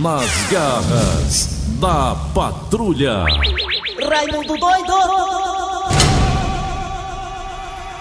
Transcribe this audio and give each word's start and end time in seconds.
Nas 0.00 0.30
garras 0.50 1.48
da 1.78 2.14
patrulha. 2.32 3.24
Raimundo 4.08 4.56
doido! 4.56 4.92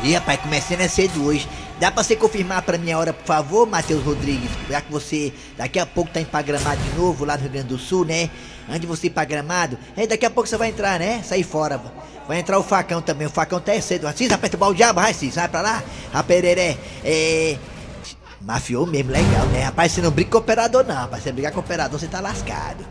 Ih, 0.03 0.13
rapaz, 0.13 0.39
começando 0.39 0.81
a 0.81 0.87
cedo 0.87 1.25
hoje. 1.25 1.47
Dá 1.79 1.91
pra 1.91 2.03
você 2.03 2.15
confirmar 2.15 2.61
pra 2.61 2.77
mim 2.77 2.91
a 2.91 2.99
hora, 2.99 3.11
por 3.11 3.25
favor, 3.25 3.67
Matheus 3.67 4.03
Rodrigues? 4.03 4.49
Já 4.69 4.79
que 4.79 4.91
você 4.91 5.33
daqui 5.57 5.79
a 5.79 5.85
pouco 5.85 6.11
tá 6.11 6.21
em 6.21 6.25
Pagramado 6.25 6.81
de 6.81 6.97
novo, 6.97 7.25
lá 7.25 7.35
no 7.35 7.41
Rio 7.41 7.51
Grande 7.51 7.67
do 7.67 7.77
Sul, 7.77 8.05
né? 8.05 8.29
Antes 8.69 8.81
de 8.81 8.87
você 8.87 9.07
ir 9.07 9.09
pra 9.09 9.25
Gramado, 9.25 9.77
é, 9.97 10.07
daqui 10.07 10.25
a 10.25 10.29
pouco 10.29 10.47
você 10.47 10.55
vai 10.55 10.69
entrar, 10.69 10.99
né? 10.99 11.21
Sair 11.23 11.43
fora. 11.43 11.81
Vai 12.27 12.39
entrar 12.39 12.57
o 12.57 12.63
facão 12.63 13.01
também, 13.01 13.27
o 13.27 13.29
facão 13.29 13.59
tá 13.59 13.73
é 13.73 13.81
cedo. 13.81 14.07
Assis, 14.07 14.29
vai 14.29 14.37
perturbar 14.37 14.69
o 14.69 14.73
diabo, 14.73 15.01
vai, 15.01 15.11
Assis, 15.11 15.35
vai 15.35 15.49
pra 15.49 15.61
lá. 15.61 15.83
Rapereré, 16.13 16.77
é... 17.03 17.57
Mafiou 18.45 18.87
mesmo, 18.87 19.11
legal, 19.11 19.45
né? 19.47 19.63
Rapaz, 19.63 19.91
você 19.91 20.01
não 20.01 20.09
briga 20.09 20.31
com 20.31 20.37
operador, 20.39 20.83
não, 20.83 20.95
rapaz. 20.95 21.23
Você 21.23 21.31
brigar 21.31 21.51
com 21.51 21.59
operador, 21.59 21.99
você 21.99 22.07
tá 22.07 22.19
lascado. 22.19 22.83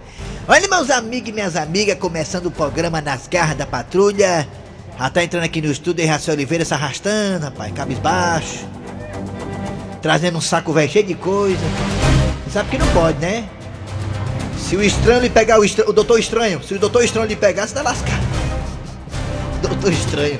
Olha, 0.47 0.69
meus 0.69 0.91
amigos 0.91 1.29
e 1.29 1.33
minhas 1.33 1.56
amigas, 1.56 1.98
começando 1.98 2.47
o 2.47 2.51
programa 2.51 3.01
Nas 3.01 3.27
Garras 3.27 3.56
da 3.56 3.66
Patrulha. 3.66 4.47
Já 4.97 5.11
tá 5.11 5.25
entrando 5.25 5.45
aqui 5.45 5.61
no 5.61 5.73
estúdio, 5.73 6.06
Raci 6.06 6.30
Oliveira 6.30 6.65
se 6.65 6.73
arrastando, 6.73 7.47
rapaz, 7.47 7.73
cabisbaixo. 7.73 8.66
Trazendo 10.01 10.39
um 10.39 10.41
saco 10.41 10.73
velho 10.73 10.91
cheio 10.91 11.06
de 11.06 11.15
coisa. 11.15 11.61
Você 12.45 12.51
sabe 12.51 12.70
que 12.70 12.78
não 12.78 12.87
pode, 12.92 13.19
né? 13.19 13.48
Se 14.56 14.77
o 14.77 14.83
estranho 14.83 15.20
lhe 15.20 15.30
pegar 15.30 15.59
o, 15.59 15.64
estra... 15.64 15.89
o 15.89 15.92
doutor 15.92 16.20
estranho, 16.20 16.62
se 16.62 16.75
o 16.75 16.78
doutor 16.78 17.03
estranho 17.03 17.27
lhe 17.27 17.34
pegar, 17.34 17.67
você 17.67 17.75
tá 17.75 17.83
lascado. 17.83 18.30
Doutor 19.62 19.92
estranho. 19.92 20.39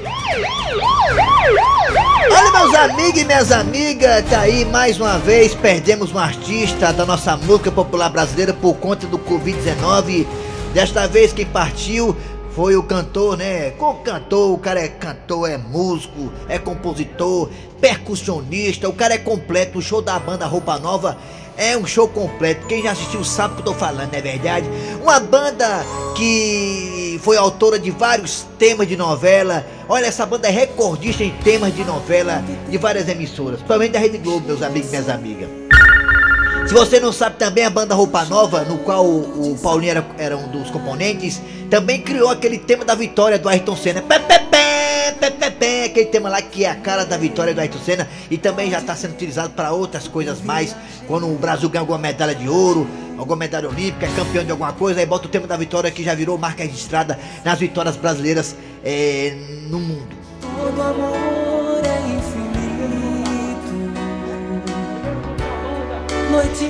Olha, 2.29 2.52
meus 2.52 2.74
amigos 2.74 3.23
e 3.23 3.24
minhas 3.24 3.51
amigas, 3.51 4.24
tá 4.29 4.41
aí 4.41 4.66
mais 4.66 5.01
uma 5.01 5.19
vez. 5.19 5.55
Perdemos 5.55 6.12
um 6.12 6.19
artista 6.19 6.93
da 6.93 7.06
nossa 7.06 7.34
música 7.34 7.73
popular 7.73 8.10
brasileira 8.10 8.52
por 8.52 8.74
conta 8.74 9.06
do 9.06 9.19
Covid-19. 9.19 10.27
Desta 10.74 11.09
vez 11.09 11.33
quem 11.33 11.46
partiu 11.46 12.15
foi 12.61 12.77
o 12.77 12.83
cantor, 12.83 13.39
né? 13.39 13.71
Com 13.71 13.95
cantor, 14.03 14.53
o 14.53 14.59
cara 14.59 14.80
é 14.80 14.89
cantor, 14.89 15.49
é 15.49 15.57
músico, 15.57 16.30
é 16.47 16.59
compositor, 16.59 17.49
percussionista, 17.80 18.87
o 18.87 18.93
cara 18.93 19.15
é 19.15 19.19
completo. 19.19 19.79
O 19.79 19.83
show 19.83 20.02
da 20.02 20.19
banda 20.19 20.45
Roupa 20.45 20.79
Nova 20.79 21.17
é 21.57 21.75
um 21.75 21.87
show 21.87 22.07
completo. 22.07 22.67
Quem 22.67 22.83
já 22.83 22.91
assistiu 22.91 23.25
sabe 23.25 23.55
o 23.55 23.57
que 23.57 23.63
eu 23.63 23.73
tô 23.73 23.75
falando, 23.75 24.13
não 24.13 24.19
é 24.19 24.21
verdade? 24.21 24.69
Uma 25.02 25.19
banda 25.19 25.83
que 26.15 27.19
foi 27.23 27.39
autora 27.39 27.79
de 27.79 27.91
vários 27.91 28.47
temas 28.59 28.87
de 28.87 28.95
novela. 28.95 29.65
Olha, 29.89 30.05
essa 30.05 30.27
banda 30.27 30.47
é 30.47 30.51
recordista 30.51 31.24
em 31.24 31.30
temas 31.39 31.74
de 31.74 31.83
novela 31.83 32.45
de 32.69 32.77
várias 32.77 33.09
emissoras, 33.09 33.55
principalmente 33.55 33.93
da 33.93 33.99
Rede 33.99 34.19
Globo, 34.19 34.47
meus 34.47 34.61
amigos 34.61 34.89
e 34.89 34.91
minhas 34.91 35.09
amigas. 35.09 35.60
Se 36.71 36.74
você 36.74 37.01
não 37.01 37.13
sabe 37.13 37.35
também, 37.35 37.65
a 37.65 37.68
banda 37.68 37.96
Roupa 37.96 38.24
Nova, 38.26 38.63
no 38.63 38.79
qual 38.79 39.04
o, 39.04 39.54
o 39.54 39.59
Paulinho 39.59 39.90
era, 39.90 40.07
era, 40.16 40.37
um 40.37 40.46
dos 40.46 40.71
componentes, 40.71 41.43
também 41.68 42.01
criou 42.01 42.30
aquele 42.30 42.59
tema 42.59 42.85
da 42.85 42.95
vitória 42.95 43.40
do 43.40 43.49
Ayrton 43.49 43.74
Senna. 43.74 44.01
Pé, 44.01 44.21
pé, 44.21 44.38
pé, 44.38 45.16
pé, 45.18 45.30
pé, 45.32 45.51
pé, 45.51 45.85
aquele 45.87 46.07
tema 46.07 46.29
lá 46.29 46.40
que 46.40 46.65
é 46.65 46.71
a 46.71 46.77
cara 46.77 47.04
da 47.04 47.16
vitória 47.16 47.52
do 47.52 47.60
Ayrton 47.60 47.80
Senna 47.80 48.09
e 48.30 48.38
também 48.38 48.71
já 48.71 48.79
está 48.79 48.95
sendo 48.95 49.15
utilizado 49.15 49.51
para 49.51 49.73
outras 49.73 50.07
coisas 50.07 50.40
mais. 50.43 50.77
Quando 51.09 51.27
o 51.27 51.35
Brasil 51.35 51.68
ganha 51.68 51.80
alguma 51.80 51.99
medalha 51.99 52.37
de 52.37 52.49
ouro, 52.49 52.87
alguma 53.18 53.38
medalha 53.38 53.68
olímpica, 53.68 54.07
é 54.07 54.10
campeão 54.10 54.45
de 54.45 54.52
alguma 54.52 54.73
coisa, 54.73 55.01
aí 55.01 55.07
bota 55.07 55.27
o 55.27 55.29
tema 55.29 55.49
da 55.49 55.57
vitória 55.57 55.90
que 55.90 56.05
já 56.05 56.15
virou 56.15 56.38
marca 56.38 56.62
registrada 56.62 57.18
nas 57.45 57.59
vitórias 57.59 57.96
brasileiras 57.96 58.55
é, 58.84 59.34
no 59.68 59.80
mundo. 59.80 60.16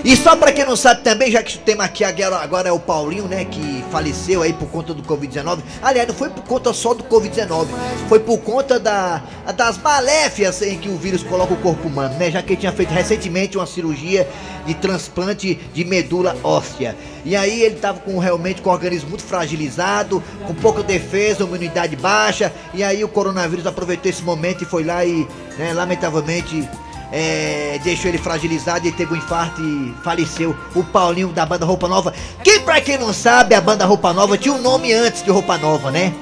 E 0.05 0.17
só 0.17 0.35
pra 0.37 0.53
quem 0.53 0.65
não 0.65 0.77
sabe 0.77 1.03
também, 1.03 1.31
já 1.31 1.43
que 1.43 1.57
o 1.57 1.61
tema 1.61 1.85
aqui 1.85 2.03
agora, 2.03 2.37
agora 2.37 2.69
é 2.69 2.73
o 2.73 2.79
Paulinho, 2.79 3.25
né, 3.25 3.45
que 3.45 3.85
faleceu 3.91 4.43
aí 4.43 4.53
por 4.53 4.69
conta 4.69 4.95
do 4.95 5.03
Covid-19. 5.03 5.59
Aliás, 5.83 6.09
não 6.09 6.15
foi 6.15 6.31
por 6.31 6.43
conta 6.45 6.73
só 6.73 6.95
do 6.95 7.05
Covid-19, 7.05 7.67
foi 8.09 8.21
por 8.21 8.39
conta 8.39 8.79
da, 8.79 9.23
das 9.55 9.77
maléfias 9.79 10.63
em 10.63 10.79
que 10.79 10.89
o 10.89 10.97
vírus 10.97 11.23
coloca 11.23 11.53
o 11.53 11.57
corpo 11.59 11.89
humano, 11.89 12.15
né? 12.19 12.31
Já 12.31 12.43
que 12.43 12.55
ele 12.55 12.61
tinha 12.61 12.73
feito 12.73 12.91
recentemente 12.91 13.59
uma 13.59 13.67
cirurgia 13.67 14.27
de 14.67 14.75
transplante 14.75 15.55
de 15.73 15.85
medula 15.85 16.37
óssea. 16.43 16.97
E 17.25 17.37
aí 17.37 17.63
ele 17.63 17.77
tava 17.77 18.01
com 18.01 18.19
realmente 18.19 18.63
com 18.63 18.71
o 18.71 18.73
organismo 18.73 19.11
muito 19.11 19.25
fragilizado, 19.25 20.23
com 20.47 20.55
pouca 20.55 20.83
defesa, 20.83 21.45
imunidade 21.45 21.97
baixa, 21.97 22.53
e 22.73 22.83
aí 22.83 23.05
o 23.05 23.09
coronavírus 23.09 23.67
aproveitou 23.67 24.11
esse 24.11 24.23
momento 24.23 24.63
e 24.63 24.67
foi 24.67 24.85
lá 24.85 25.05
e, 25.05 25.27
né, 25.59 25.73
lamentavelmente 25.75 26.69
é, 27.13 27.81
deixou 27.83 28.09
ele 28.09 28.19
fragilizado 28.19 28.87
e 28.87 28.93
teve 28.93 29.15
um 29.15 29.17
infarto 29.17 29.61
e 29.61 29.95
faleceu. 30.03 30.57
O 30.75 30.85
Paulinho 30.85 31.29
da 31.29 31.45
banda 31.45 31.65
Roupa 31.65 31.89
Nova. 31.89 32.15
Que 32.43 32.61
pra 32.61 32.81
quem 32.81 32.99
não 32.99 33.13
sabe, 33.13 33.55
a 33.55 33.61
banda 33.61 33.85
Roupa 33.85 34.13
Nova 34.13 34.39
tinha 34.39 34.55
um 34.55 34.61
nome 34.61 34.93
antes 34.93 35.23
de 35.23 35.31
Roupa 35.31 35.59
Nova, 35.59 35.91
né? 35.91 36.13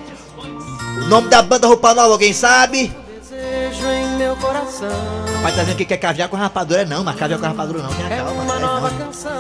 O 1.03 1.09
nome 1.09 1.28
da 1.28 1.43
banda 1.43 1.66
Roupa 1.66 1.94
Nova, 1.94 2.12
alguém 2.12 2.32
sabe? 2.32 2.93
desejo 3.69 3.87
em 3.87 4.16
meu 4.16 4.37
coração. 4.37 4.88
Rapaz, 5.37 5.54
tá 5.54 5.62
dizendo 5.62 5.77
que 5.77 5.84
quer 5.84 5.97
caviar 5.98 6.28
com 6.28 6.37
rapadura, 6.37 6.84
não, 6.84 7.04
mas 7.04 7.16
caviar 7.16 7.38
com 7.38 7.47
rapadura 7.47 7.82
não, 7.82 7.91
tenha 7.91 8.09
É 8.09 8.16
calma, 8.16 8.43
uma 8.43 8.56
é 8.56 8.59
nova 8.59 8.91
canção. 8.91 9.32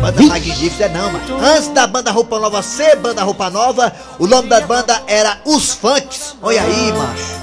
Banda 0.00 0.22
Magnífica 0.22 0.84
é 0.84 0.88
não, 0.88 1.12
mano. 1.12 1.40
Antes 1.40 1.68
da 1.68 1.86
banda 1.86 2.10
Roupa 2.10 2.38
Nova 2.38 2.62
ser 2.62 2.96
banda 2.96 3.22
Roupa 3.22 3.50
Nova, 3.50 3.92
o 4.18 4.26
nome 4.26 4.48
da 4.48 4.60
banda 4.62 5.02
era 5.06 5.38
Os 5.44 5.72
Funks. 5.74 6.36
Olha 6.42 6.62
aí, 6.62 6.92
macho. 6.92 7.41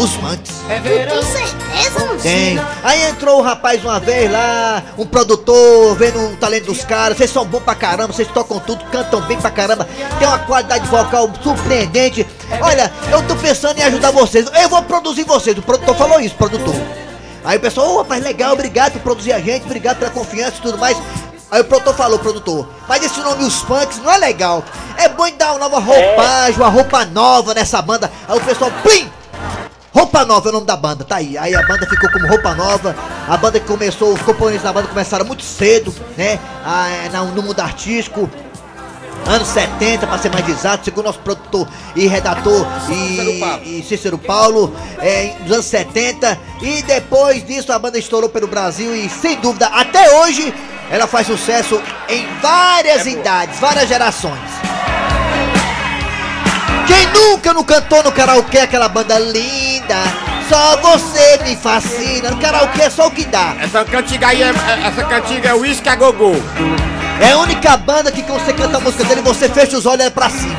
Os 0.00 0.14
Funks. 0.14 0.50
É 0.70 0.80
verão. 0.80 1.22
certeza, 1.22 2.06
não 2.06 2.16
Tem. 2.16 2.58
Aí 2.82 3.02
entrou 3.10 3.38
o 3.38 3.42
rapaz 3.42 3.84
uma 3.84 4.00
vez 4.00 4.32
lá, 4.32 4.82
um 4.96 5.04
produtor, 5.04 5.94
vendo 5.94 6.18
o 6.18 6.36
talento 6.36 6.66
dos 6.66 6.82
caras. 6.82 7.18
Vocês 7.18 7.30
são 7.30 7.44
bons 7.44 7.60
pra 7.60 7.74
caramba, 7.74 8.10
vocês 8.10 8.26
tocam 8.28 8.58
tudo, 8.60 8.82
cantam 8.86 9.20
bem 9.20 9.38
pra 9.38 9.50
caramba. 9.50 9.86
Tem 10.18 10.26
uma 10.26 10.38
qualidade 10.38 10.86
vocal 10.88 11.30
surpreendente. 11.42 12.26
Olha, 12.62 12.90
eu 13.12 13.22
tô 13.26 13.36
pensando 13.36 13.78
em 13.78 13.82
ajudar 13.82 14.10
vocês. 14.10 14.46
Eu 14.62 14.70
vou 14.70 14.82
produzir 14.84 15.24
vocês. 15.24 15.58
O 15.58 15.62
produtor 15.62 15.94
falou 15.94 16.18
isso, 16.18 16.34
produtor. 16.34 16.74
Aí 17.44 17.58
o 17.58 17.60
pessoal, 17.60 17.90
ô 17.90 17.98
rapaz, 17.98 18.24
legal, 18.24 18.54
obrigado 18.54 18.92
por 18.92 19.02
produzir 19.02 19.32
a 19.32 19.38
gente, 19.38 19.66
obrigado 19.66 19.98
pela 19.98 20.10
confiança 20.10 20.56
e 20.56 20.62
tudo 20.62 20.78
mais. 20.78 20.96
Aí 21.50 21.60
o 21.60 21.64
produtor 21.64 21.94
falou, 21.94 22.18
produtor, 22.18 22.66
mas 22.88 23.04
esse 23.04 23.20
nome 23.20 23.44
Os 23.44 23.60
Punks 23.62 23.98
não 23.98 24.10
é 24.10 24.16
legal. 24.16 24.64
É 24.96 25.10
bom 25.10 25.30
dar 25.36 25.50
uma 25.50 25.58
nova 25.58 25.78
roupagem, 25.78 26.56
uma 26.56 26.70
roupa 26.70 27.04
nova 27.04 27.52
nessa 27.52 27.82
banda. 27.82 28.10
Aí 28.26 28.38
o 28.38 28.40
pessoal, 28.40 28.70
plim! 28.82 29.19
Roupa 29.92 30.24
Nova 30.24 30.48
é 30.48 30.50
o 30.50 30.52
nome 30.52 30.66
da 30.66 30.76
banda, 30.76 31.04
tá 31.04 31.16
aí. 31.16 31.36
Aí 31.36 31.54
a 31.54 31.62
banda 31.62 31.86
ficou 31.86 32.10
como 32.10 32.28
Roupa 32.28 32.54
Nova. 32.54 32.94
A 33.28 33.36
banda 33.36 33.58
que 33.58 33.66
começou, 33.66 34.14
os 34.14 34.22
componentes 34.22 34.62
da 34.62 34.72
banda 34.72 34.88
começaram 34.88 35.24
muito 35.24 35.42
cedo, 35.42 35.94
né? 36.16 36.38
Ah, 36.64 36.88
é, 36.88 37.08
no 37.08 37.42
mundo 37.42 37.60
artístico. 37.60 38.30
Anos 39.26 39.48
70, 39.48 40.06
pra 40.06 40.18
ser 40.18 40.30
mais 40.32 40.48
exato, 40.48 40.84
segundo 40.84 41.04
nosso 41.04 41.18
produtor 41.18 41.68
e 41.94 42.06
redator 42.06 42.66
e, 42.88 43.78
e 43.78 43.84
Cícero 43.86 44.16
Paulo, 44.16 44.74
é, 44.98 45.34
nos 45.42 45.52
anos 45.52 45.66
70. 45.66 46.38
E 46.62 46.82
depois 46.82 47.46
disso 47.46 47.72
a 47.72 47.78
banda 47.78 47.98
estourou 47.98 48.30
pelo 48.30 48.46
Brasil 48.46 48.94
e 48.94 49.08
sem 49.08 49.38
dúvida, 49.38 49.66
até 49.66 50.20
hoje, 50.20 50.52
ela 50.90 51.06
faz 51.06 51.26
sucesso 51.26 51.80
em 52.08 52.26
várias 52.40 53.06
idades, 53.06 53.60
várias 53.60 53.88
gerações. 53.88 54.69
Quem 56.90 57.06
nunca 57.12 57.54
não 57.54 57.62
cantou 57.62 58.02
no 58.02 58.10
karaokê 58.10 58.58
aquela 58.58 58.88
banda 58.88 59.16
linda? 59.16 59.94
Só 60.48 60.76
você 60.78 61.38
me 61.44 61.54
fascina. 61.54 62.30
No 62.32 62.36
karaokê 62.38 62.82
é 62.82 62.90
só 62.90 63.06
o 63.06 63.10
que 63.12 63.24
dá. 63.24 63.54
Essa 63.60 63.84
cantiga 63.84 64.26
aí, 64.26 64.42
é, 64.42 64.46
é- 64.48 64.86
essa 64.88 65.04
cantiga 65.04 65.50
é 65.50 65.54
Whisky 65.54 65.88
a 65.88 65.94
Gogô. 65.94 66.34
É 67.20 67.30
a 67.30 67.38
única 67.38 67.76
banda 67.76 68.10
que 68.10 68.22
quando 68.24 68.44
você 68.44 68.52
canta 68.52 68.78
a 68.78 68.80
música 68.80 69.04
dele, 69.04 69.20
você 69.22 69.48
fecha 69.48 69.78
os 69.78 69.86
olhos 69.86 70.00
e 70.00 70.02
olha 70.02 70.10
pra 70.10 70.28
cima. 70.28 70.56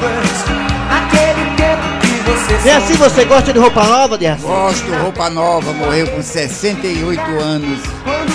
Você 2.32 2.70
É 2.70 2.76
assim 2.76 2.94
você 2.94 3.26
gosta 3.26 3.52
de 3.54 3.60
roupa 3.60 3.84
nova, 3.84 4.18
Dias? 4.18 4.40
Gosto, 4.42 4.92
roupa 5.02 5.30
nova, 5.30 5.74
morreu 5.74 6.08
com 6.08 6.22
68 6.22 7.22
anos. 7.40 7.80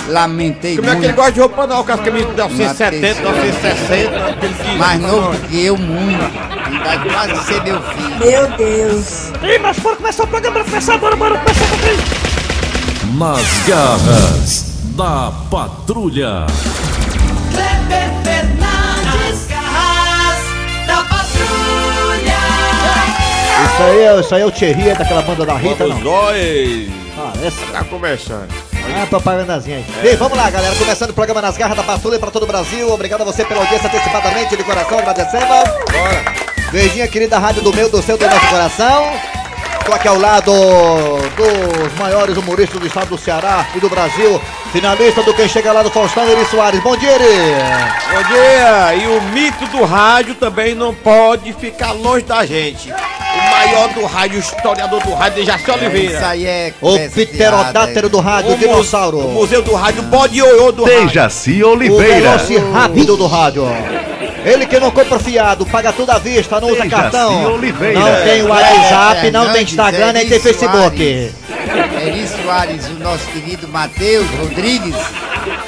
Lamentei 0.09 0.75
Como 0.75 0.87
é 0.87 0.91
que 0.91 0.97
ele 0.97 1.07
muito. 1.07 1.15
gosta 1.17 1.31
de 1.33 1.39
roupa 1.39 1.67
nova, 1.67 1.83
com 1.83 1.91
as 1.91 1.99
camisas 2.01 2.27
de 2.29 2.35
1970, 2.35 3.21
Mateus. 3.23 3.45
1960, 3.45 4.25
aquele 4.29 4.53
que... 4.53 4.77
Mais 4.77 5.01
novo 5.01 5.31
do 5.31 5.47
que 5.47 5.65
eu, 5.65 5.77
muito. 5.77 6.19
Vai 6.83 7.03
quase 7.09 7.45
ser 7.45 7.63
meu 7.63 7.81
filho. 7.81 8.17
Meu 8.19 8.47
Deus. 8.57 9.29
Ih, 9.43 9.59
mas 9.59 9.79
bora 9.79 9.95
começar 9.95 10.23
o 10.23 10.27
programa, 10.27 10.53
bora 10.59 10.65
começar, 10.69 10.97
bora, 10.97 11.15
bora 11.15 11.37
começar 11.37 11.65
o. 11.65 13.17
Nas 13.17 13.67
garras 13.67 14.65
da 14.95 15.31
patrulha. 15.49 16.45
Kleber 17.51 18.11
Isso 23.77 23.83
aí, 23.83 23.99
é- 24.01 24.19
isso 24.19 24.35
aí 24.35 24.41
é 24.41 24.45
o 24.45 24.51
Thierry, 24.51 24.89
é 24.89 24.95
daquela 24.95 25.21
banda 25.21 25.45
da 25.45 25.53
Rita, 25.53 25.85
Vamos 25.87 26.03
não? 26.03 26.11
dois. 26.11 26.89
Ah, 27.17 27.33
essa. 27.45 27.65
Tá 27.71 27.83
conversando. 27.83 28.47
Ah, 28.73 29.05
propagandazinha 29.07 29.77
aí. 29.77 29.85
Bem, 30.01 30.15
vamos 30.15 30.35
lá, 30.37 30.49
galera. 30.49 30.75
Começando 30.75 31.11
o 31.11 31.13
programa 31.13 31.41
Nas 31.41 31.57
Garras 31.57 31.77
da 31.77 31.83
Patrulha 31.83 32.17
para 32.17 32.31
todo 32.31 32.43
o 32.43 32.47
Brasil. 32.47 32.91
Obrigado 32.91 33.21
a 33.21 33.25
você 33.25 33.45
pela 33.45 33.59
audiência 33.61 33.87
antecipadamente, 33.87 34.55
de 34.57 34.63
coração, 34.63 34.97
agradecemos. 34.97 35.47
Bora. 35.47 36.25
Beijinho, 36.71 37.07
querida 37.07 37.37
rádio 37.37 37.61
do 37.61 37.71
meu, 37.73 37.87
do 37.89 38.01
seu, 38.01 38.17
do 38.17 38.25
nosso 38.25 38.47
coração. 38.47 39.11
Estou 39.79 39.95
aqui 39.95 40.07
ao 40.07 40.19
lado 40.19 40.51
dos 40.51 41.93
maiores 41.99 42.35
humoristas 42.35 42.79
do 42.79 42.87
estado 42.87 43.07
do 43.09 43.17
Ceará 43.17 43.65
e 43.75 43.79
do 43.79 43.89
Brasil. 43.89 44.41
Finalista 44.73 45.21
do 45.23 45.33
Quem 45.33 45.47
Chega 45.47 45.71
Lá 45.71 45.81
do 45.83 45.89
Faustão, 45.89 46.27
Eri 46.27 46.45
Soares. 46.45 46.81
Bom 46.81 46.97
dia, 46.97 47.11
Eri! 47.11 47.25
Bom 48.11 48.23
dia! 48.27 48.95
E 48.95 49.07
o 49.17 49.21
mito 49.31 49.65
do 49.67 49.85
rádio 49.85 50.35
também 50.35 50.75
não 50.75 50.93
pode 50.93 51.53
ficar 51.53 51.91
longe 51.93 52.25
da 52.25 52.45
gente. 52.45 52.91
O 53.37 53.49
maior 53.51 53.89
do 53.93 54.05
rádio, 54.05 54.37
o 54.37 54.41
historiador 54.41 55.03
do 55.03 55.13
rádio, 55.13 55.35
Dejaci 55.45 55.61
Isso 55.63 55.71
Oliveira. 55.73 56.27
aí 56.29 56.45
é 56.45 56.73
O 56.81 56.97
pterodátero 57.09 57.91
fiada, 57.93 58.09
do 58.09 58.19
rádio, 58.19 58.51
o 58.53 58.57
dinossauro. 58.57 59.17
o 59.19 59.31
museu 59.33 59.61
do 59.61 59.73
rádio, 59.75 60.01
bode 60.03 60.37
ioiô 60.39 60.71
do 60.71 60.83
rádio. 60.83 61.07
Dejaci 61.07 61.63
O 61.63 61.69
Oliveira. 61.69 62.37
rápido 62.73 63.15
do 63.17 63.27
rádio. 63.27 63.65
Ele 64.45 64.65
que 64.65 64.79
não 64.79 64.89
compra 64.91 65.19
fiado, 65.19 65.65
paga 65.65 65.91
tudo 65.91 66.09
à 66.11 66.17
vista, 66.19 66.59
não 66.61 66.69
usa 66.69 66.83
Dejaci 66.83 67.01
cartão. 67.01 67.53
Oliveira. 67.55 67.99
Não 67.99 68.23
tem 68.23 68.43
WhatsApp, 68.43 69.27
É, 69.27 69.31
não 69.31 69.51
tem 69.51 69.63
Instagram, 69.63 70.13
nem 70.13 70.27
tem 70.27 70.39
Facebook. 70.39 70.97
Soares. 70.97 71.33
Eri 72.07 72.27
Soares, 72.27 72.85
o 72.87 73.03
nosso 73.03 73.25
querido 73.27 73.67
Matheus 73.67 74.25
Rodrigues, 74.39 74.95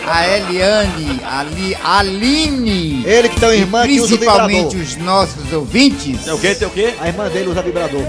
a 0.09 0.27
Eliane, 0.27 1.21
a 1.25 1.43
Li, 1.43 1.77
Aline, 1.83 3.03
Ele 3.05 3.29
que 3.29 3.39
tem 3.39 3.49
uma 3.49 3.55
irmã 3.55 3.87
que 3.87 3.99
usa 3.99 4.17
principalmente 4.17 4.75
vibrador. 4.75 4.81
os 4.81 4.97
nossos 4.97 5.53
ouvintes. 5.53 6.23
Tem 6.23 6.33
o 6.33 6.37
quê? 6.39 6.55
Tem 6.55 6.67
o 6.67 6.71
quê? 6.71 6.93
A 6.99 7.07
irmã 7.07 7.27
dele 7.29 7.49
usa 7.49 7.61
vibrador. 7.61 8.03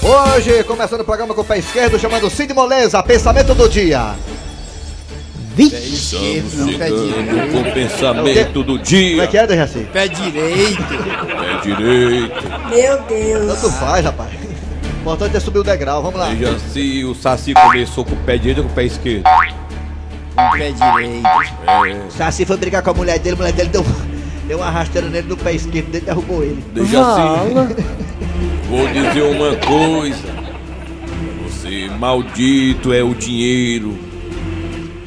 Hoje, 0.03 0.63
começando 0.65 1.01
o 1.01 1.05
programa 1.05 1.33
com 1.33 1.41
o 1.41 1.45
pé 1.45 1.59
esquerdo, 1.59 1.99
chamando 1.99 2.29
Cid 2.29 2.53
Moleza, 2.53 3.03
pensamento 3.03 3.55
do 3.55 3.67
dia. 3.69 4.15
Esquerdo, 5.59 6.57
não, 6.57 6.79
pé 6.79 6.87
direito. 6.87 7.53
com 7.53 7.61
o 7.61 7.73
pensamento 7.73 8.53
do 8.63 8.65
Como 8.65 8.79
é 8.79 8.83
dia. 8.83 9.27
que 9.27 9.37
é, 9.37 9.47
Dejaci? 9.47 9.87
Pé 9.93 10.09
direito. 10.09 10.83
É 10.83 11.61
direito. 11.63 12.45
Meu 12.71 13.03
Deus. 13.03 13.61
Tanto 13.61 13.73
faz, 13.73 14.05
rapaz. 14.05 14.31
O 14.33 15.01
importante 15.03 15.37
é 15.37 15.41
subir 15.41 15.59
o 15.59 15.65
degrau, 15.65 16.03
vamos 16.03 16.19
lá. 16.19 16.29
Dejaci, 16.31 17.05
o 17.05 17.15
Saci 17.15 17.53
começou 17.53 18.05
com 18.05 18.15
o 18.15 18.17
pé 18.19 18.39
direito 18.39 18.59
ou 18.59 18.65
com 18.65 18.71
o 18.71 18.75
pé 18.75 18.85
esquerdo? 18.85 19.25
Com 20.35 20.51
pé 20.59 20.73
direito. 20.73 22.13
Saci 22.17 22.47
foi 22.47 22.57
brigar 22.57 22.83
com 22.83 22.91
a 22.91 22.95
mulher 22.95 23.19
dele, 23.19 23.35
a 23.35 23.39
mulher 23.39 23.53
dele 23.53 23.69
deu, 23.69 23.85
deu 24.49 24.59
uma 24.59 24.71
rasteira 24.71 25.09
nele 25.09 25.29
no 25.29 25.37
pé 25.37 25.53
esquerdo 25.53 25.91
dele, 25.91 26.05
derrubou 26.07 26.43
ele. 26.43 26.65
Dejaci, 26.73 27.21
vou 28.71 28.87
dizer 28.89 29.23
uma 29.23 29.55
coisa. 29.57 30.43
Você 31.47 31.89
maldito 31.99 32.93
é 32.93 33.03
o 33.03 33.15
dinheiro 33.15 34.12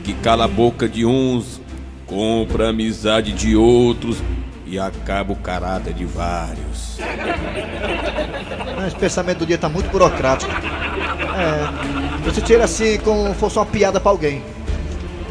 que 0.05 0.13
cala 0.13 0.45
a 0.45 0.47
boca 0.47 0.87
de 0.87 1.03
uns, 1.03 1.59
compra 2.05 2.67
a 2.67 2.69
amizade 2.69 3.31
de 3.31 3.55
outros 3.55 4.19
e 4.63 4.77
acaba 4.77 5.33
o 5.33 5.35
caráter 5.35 5.95
de 5.95 6.05
vários. 6.05 6.99
Esse 8.85 8.95
pensamento 8.97 9.39
do 9.39 9.47
dia 9.47 9.57
tá 9.57 9.67
muito 9.67 9.89
burocrático. 9.89 10.51
É, 10.51 12.23
você 12.23 12.39
tira 12.39 12.65
assim 12.65 12.99
como 12.99 13.33
fosse 13.33 13.57
uma 13.57 13.65
piada 13.65 13.99
pra 13.99 14.11
alguém. 14.11 14.43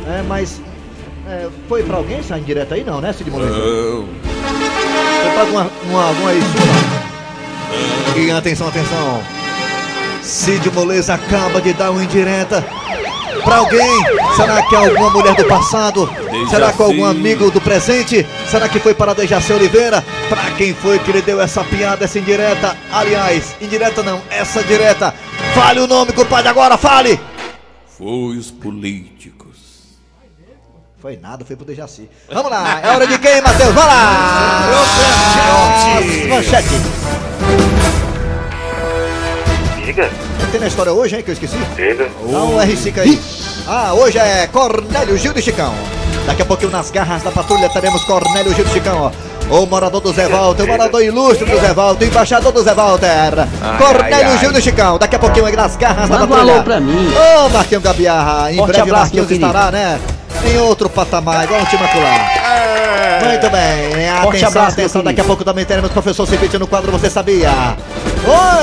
É, 0.08 0.22
mas. 0.26 0.60
é, 1.28 1.48
foi 1.68 1.84
pra 1.84 1.98
alguém 1.98 2.18
essa 2.18 2.36
indireta 2.36 2.74
aí? 2.74 2.82
Não, 2.82 3.00
né, 3.00 3.12
Cid 3.12 3.30
Moleza? 3.30 3.56
Não, 3.56 4.08
Foi 5.22 5.30
pra 5.30 5.40
alguma, 5.42 5.70
uma, 5.88 6.08
alguma 6.08 6.30
aí 6.30 6.40
sua? 6.42 8.20
E 8.20 8.30
atenção, 8.32 8.66
atenção. 8.66 9.22
Cid 10.20 10.68
Moleza 10.72 11.14
acaba 11.14 11.60
de 11.60 11.72
dar 11.74 11.92
uma 11.92 12.02
indireta 12.02 12.64
pra 13.44 13.56
alguém. 13.58 14.04
Será 14.36 14.62
que 14.62 14.74
é 14.74 14.78
alguma 14.78 15.10
mulher 15.10 15.34
do 15.34 15.44
passado? 15.44 16.06
Dejaci. 16.06 16.50
Será 16.50 16.72
que 16.72 16.82
é 16.82 16.84
algum 16.84 17.04
amigo 17.04 17.50
do 17.50 17.60
presente? 17.60 18.26
Será 18.50 18.68
que 18.68 18.80
foi 18.80 18.94
para 18.94 19.14
Dejaci 19.14 19.52
Oliveira? 19.52 20.04
Pra 20.28 20.50
quem 20.56 20.74
foi 20.74 20.98
que 20.98 21.12
lhe 21.12 21.22
deu 21.22 21.40
essa 21.40 21.62
piada, 21.62 22.04
essa 22.04 22.18
indireta? 22.18 22.76
Aliás, 22.92 23.54
indireta 23.60 24.02
não, 24.02 24.20
essa 24.30 24.62
direta. 24.62 25.14
Fale 25.54 25.80
o 25.80 25.86
nome, 25.86 26.12
compadre, 26.12 26.48
agora 26.48 26.76
fale! 26.76 27.20
foi 27.96 28.36
os 28.36 28.50
políticos. 28.50 29.54
Foi 30.98 31.16
nada, 31.16 31.44
foi 31.44 31.54
pro 31.54 31.64
Dejaci. 31.64 32.08
Vamos 32.28 32.50
lá, 32.50 32.80
é 32.80 32.88
hora 32.88 33.06
de 33.06 33.18
quem, 33.18 33.40
Matheus? 33.40 33.72
Vai 33.72 33.86
lá! 33.86 34.66
Manchete! 36.00 36.28
Manchete! 36.28 37.03
Diga, 39.94 40.10
Tem 40.50 40.60
na 40.60 40.66
história 40.66 40.92
hoje, 40.92 41.16
hein, 41.16 41.22
que 41.22 41.30
eu 41.30 41.34
esqueci? 41.34 41.56
diga. 41.76 42.08
Dá 42.30 42.38
um 42.42 42.58
R5 42.58 42.98
aí. 43.00 43.20
Ah, 43.68 43.92
hoje 43.94 44.18
é 44.18 44.46
Cornélio 44.48 45.16
Gil 45.16 45.32
de 45.32 45.40
Chicão. 45.40 45.72
Daqui 46.26 46.42
a 46.42 46.44
pouquinho 46.44 46.70
nas 46.70 46.90
garras 46.90 47.22
da 47.22 47.30
patrulha 47.30 47.68
teremos 47.68 48.02
Cornélio 48.04 48.52
Gil 48.54 48.64
de 48.64 48.72
Chicão, 48.72 49.10
ó. 49.50 49.54
O 49.54 49.66
morador 49.66 50.00
do 50.00 50.12
Zé 50.12 50.26
Walter, 50.26 50.64
o 50.64 50.66
morador 50.66 51.02
ilustre 51.02 51.44
do 51.44 51.60
Zé 51.60 51.72
Walter, 51.74 52.06
o 52.06 52.08
embaixador 52.08 52.50
do 52.50 52.62
Zé 52.62 52.74
Walter. 52.74 53.46
Cornélio 53.78 54.30
ai, 54.32 54.38
Gil 54.38 54.52
de 54.52 54.62
Chicão. 54.62 54.98
Daqui 54.98 55.16
a 55.16 55.18
pouquinho 55.18 55.46
aí 55.46 55.54
nas 55.54 55.76
garras 55.76 56.08
da 56.08 56.18
Manda 56.18 56.24
um 56.24 56.28
patrulha. 56.28 56.52
alô 56.54 56.62
pra 56.64 56.80
mim. 56.80 57.12
Ô, 57.14 57.48
Marquinhos 57.50 57.82
Gabiarra. 57.84 58.52
Em 58.52 58.56
Forte 58.56 58.72
breve 58.72 58.90
o 58.90 58.94
abraço, 58.94 59.14
Marquinhos 59.16 59.30
estará, 59.30 59.70
né? 59.70 60.00
Em 60.46 60.58
outro 60.58 60.88
patamar, 60.90 61.44
igual 61.44 61.60
o 61.62 61.66
time 61.66 61.82
Muito 63.26 63.50
bem, 63.50 64.06
Forte 64.22 64.28
atenção, 64.44 64.48
abraço, 64.48 64.76
meu 64.76 64.84
atenção, 64.84 65.02
daqui 65.02 65.20
a 65.20 65.24
pouco 65.24 65.44
também 65.44 65.64
teremos 65.64 65.90
professor 65.90 66.26
Cibite 66.26 66.58
no 66.58 66.66
quadro 66.66 66.92
Você 66.92 67.10
Sabia? 67.10 67.50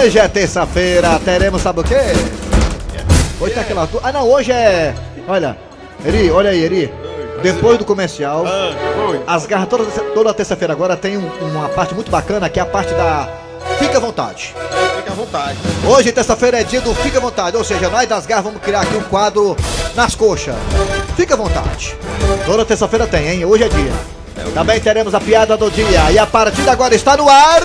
Hoje 0.01 0.17
é 0.19 0.27
terça-feira, 0.27 1.19
teremos, 1.23 1.61
sabe 1.61 1.81
o 1.81 1.83
quê? 1.83 1.95
Hoje 3.39 3.53
tem 3.53 3.63
aquela... 3.63 3.87
Ah 4.03 4.11
não, 4.11 4.27
hoje 4.29 4.51
é... 4.51 4.93
Olha, 5.27 5.57
Eri, 6.05 6.29
olha 6.31 6.49
aí, 6.51 6.63
Eri. 6.63 6.93
Depois 7.41 7.77
do 7.77 7.85
comercial, 7.85 8.43
as 9.25 9.45
garras 9.47 9.67
toda, 9.67 9.85
toda 10.13 10.33
terça-feira 10.33 10.73
agora 10.73 10.95
tem 10.95 11.17
um- 11.17 11.29
uma 11.41 11.69
parte 11.69 11.93
muito 11.95 12.11
bacana, 12.11 12.47
que 12.49 12.59
é 12.59 12.63
a 12.63 12.65
parte 12.67 12.93
da... 12.93 13.27
Fica 13.79 13.97
à 13.97 13.99
vontade. 13.99 14.53
Fica 14.97 15.11
à 15.11 15.15
vontade. 15.15 15.57
Hoje, 15.85 16.11
terça-feira, 16.11 16.61
é 16.61 16.63
dia 16.63 16.81
do 16.81 16.93
Fica 16.95 17.17
à 17.17 17.21
Vontade. 17.21 17.57
Ou 17.57 17.63
seja, 17.63 17.89
nós 17.89 18.07
das 18.07 18.25
garras 18.25 18.45
vamos 18.45 18.61
criar 18.61 18.81
aqui 18.81 18.95
um 18.95 19.03
quadro 19.03 19.55
nas 19.95 20.15
coxas. 20.15 20.55
Fica 21.15 21.33
à 21.33 21.37
vontade. 21.37 21.95
Toda 22.45 22.65
terça-feira 22.65 23.07
tem, 23.07 23.27
hein? 23.29 23.45
Hoje 23.45 23.63
é 23.63 23.69
dia. 23.69 23.93
Também 24.53 24.79
teremos 24.79 25.13
a 25.13 25.19
piada 25.19 25.55
do 25.55 25.69
dia. 25.69 26.11
E 26.11 26.17
a 26.19 26.25
partir 26.25 26.61
de 26.61 26.69
agora 26.69 26.95
está 26.95 27.15
no 27.15 27.29
ar. 27.29 27.61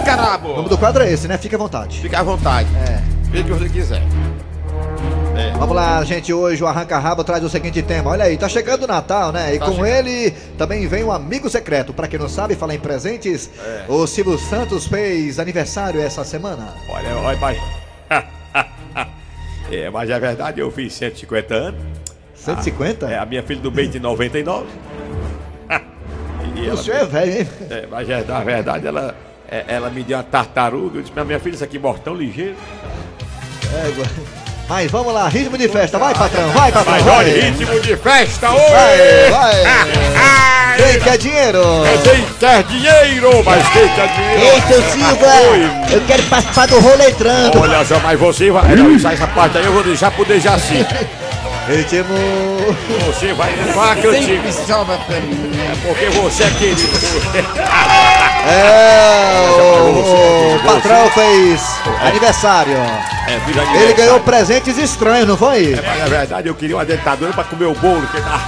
O 0.00 0.04
Carabo. 0.04 0.56
nome 0.56 0.68
do 0.68 0.78
quadro 0.78 1.02
é 1.02 1.12
esse, 1.12 1.28
né? 1.28 1.38
Fica 1.38 1.56
à 1.56 1.58
vontade. 1.58 2.00
Fica 2.00 2.20
à 2.20 2.22
vontade. 2.22 2.68
É. 2.88 3.00
Fica 3.30 3.54
o 3.54 3.58
que 3.58 3.64
você 3.64 3.68
quiser. 3.68 4.02
Vamos 5.58 5.76
lá, 5.76 6.02
gente. 6.04 6.32
Hoje 6.32 6.62
o 6.62 6.66
Arranca 6.66 6.98
Rabo 6.98 7.22
traz 7.22 7.42
o 7.44 7.48
seguinte 7.48 7.82
tema. 7.82 8.10
Olha 8.10 8.24
aí, 8.24 8.36
tá 8.38 8.48
chegando 8.48 8.84
o 8.84 8.86
Natal, 8.86 9.32
né? 9.32 9.54
E 9.54 9.58
Tá 9.58 9.66
com 9.66 9.72
chegando. 9.72 9.86
ele 9.88 10.30
também 10.56 10.86
vem 10.86 11.04
um 11.04 11.12
amigo 11.12 11.48
secreto. 11.50 11.92
Pra 11.92 12.08
quem 12.08 12.18
não 12.18 12.28
sabe, 12.28 12.54
falar 12.54 12.74
em 12.74 12.78
presentes, 12.78 13.50
o 13.88 14.06
Silvio 14.06 14.38
Santos 14.38 14.86
fez 14.86 15.38
aniversário 15.38 16.00
essa 16.00 16.24
semana. 16.24 16.74
Olha, 16.88 17.16
olha, 17.16 17.38
mas. 17.38 17.58
é, 19.70 19.90
mas 19.90 20.08
é 20.10 20.18
verdade, 20.18 20.60
eu 20.60 20.70
fiz 20.70 20.94
150 20.94 21.54
anos. 21.54 21.80
150? 22.34 23.10
É, 23.10 23.18
a 23.18 23.26
minha 23.26 23.42
filha 23.42 23.60
do 23.60 23.70
meio 23.72 23.90
tem 23.90 24.00
99. 24.00 24.66
e 26.54 26.70
o 26.70 26.76
senhor 26.76 27.00
é 27.00 27.04
velho, 27.04 27.40
hein? 27.40 27.48
é, 27.70 27.86
mas 27.90 28.08
é, 28.08 28.24
na 28.24 28.40
verdade, 28.40 28.86
ela, 28.86 29.14
é, 29.50 29.64
ela 29.68 29.90
me 29.90 30.02
deu 30.02 30.16
uma 30.16 30.22
tartaruga. 30.24 30.98
Eu 30.98 31.02
disse, 31.02 31.12
minha 31.24 31.40
filha, 31.40 31.54
isso 31.54 31.64
aqui 31.64 31.78
morre 31.78 31.98
tão 32.04 32.14
ligeiro. 32.14 32.56
Égua. 33.86 34.45
Mas 34.68 34.90
vamos 34.90 35.14
lá, 35.14 35.28
ritmo 35.28 35.56
de 35.56 35.68
festa. 35.68 35.96
Vai, 35.98 36.12
patrão, 36.12 36.48
vai, 36.50 36.72
patrão. 36.72 36.92
Mas 36.92 37.02
Vai, 37.04 37.16
olha, 37.18 37.42
ritmo 37.44 37.80
de 37.80 37.96
festa 37.96 38.48
vai. 38.48 38.56
hoje! 38.56 39.30
vai. 39.30 40.76
Quem 40.76 41.00
quer 41.00 41.18
dinheiro? 41.18 41.62
Quem 42.02 42.26
quer 42.38 42.62
dinheiro, 42.64 43.44
mas 43.44 43.68
quem 43.68 43.88
quer 43.88 44.08
dinheiro? 44.08 44.42
Ei, 44.42 44.60
seu 44.62 44.82
Silva, 44.90 45.26
Oi. 45.50 45.70
eu 45.94 46.00
quero 46.02 46.22
participar 46.24 46.66
do 46.66 46.80
roletrando. 46.80 47.60
Olha 47.60 47.84
só, 47.84 47.98
mas 48.00 48.18
você 48.18 48.50
vai. 48.50 48.74
Não, 48.74 48.90
isso, 48.90 49.06
essa 49.06 49.26
parte 49.28 49.56
aí 49.56 49.64
eu 49.64 49.72
vou 49.72 49.84
deixar 49.84 50.10
pro 50.10 50.24
Dejaci. 50.24 50.84
Ritmo. 51.68 52.14
Você 53.06 53.32
vai 53.32 53.52
levar 53.56 53.92
a 53.92 53.96
cantiga. 53.96 54.48
É 54.48 55.86
porque 55.86 56.06
você 56.20 56.44
é 56.44 56.50
querido. 56.50 56.82
É, 58.46 59.50
o, 59.60 60.56
o 60.56 60.60
patrão 60.64 61.10
fez 61.10 61.60
aniversário. 62.06 62.74
É, 62.76 63.38
vira 63.46 63.60
Ele 63.62 63.68
aniversário. 63.70 63.96
ganhou 63.96 64.20
presentes 64.20 64.78
estranhos, 64.78 65.26
não 65.28 65.36
foi? 65.36 65.74
Mas 65.84 65.98
na 65.98 66.06
verdade 66.06 66.48
eu 66.48 66.54
queria 66.54 66.76
uma 66.76 66.84
dentadura 66.84 67.32
pra 67.32 67.44
comer 67.44 67.66
o 67.66 67.74
bolo, 67.74 68.06
que 68.06 68.20
tá. 68.20 68.40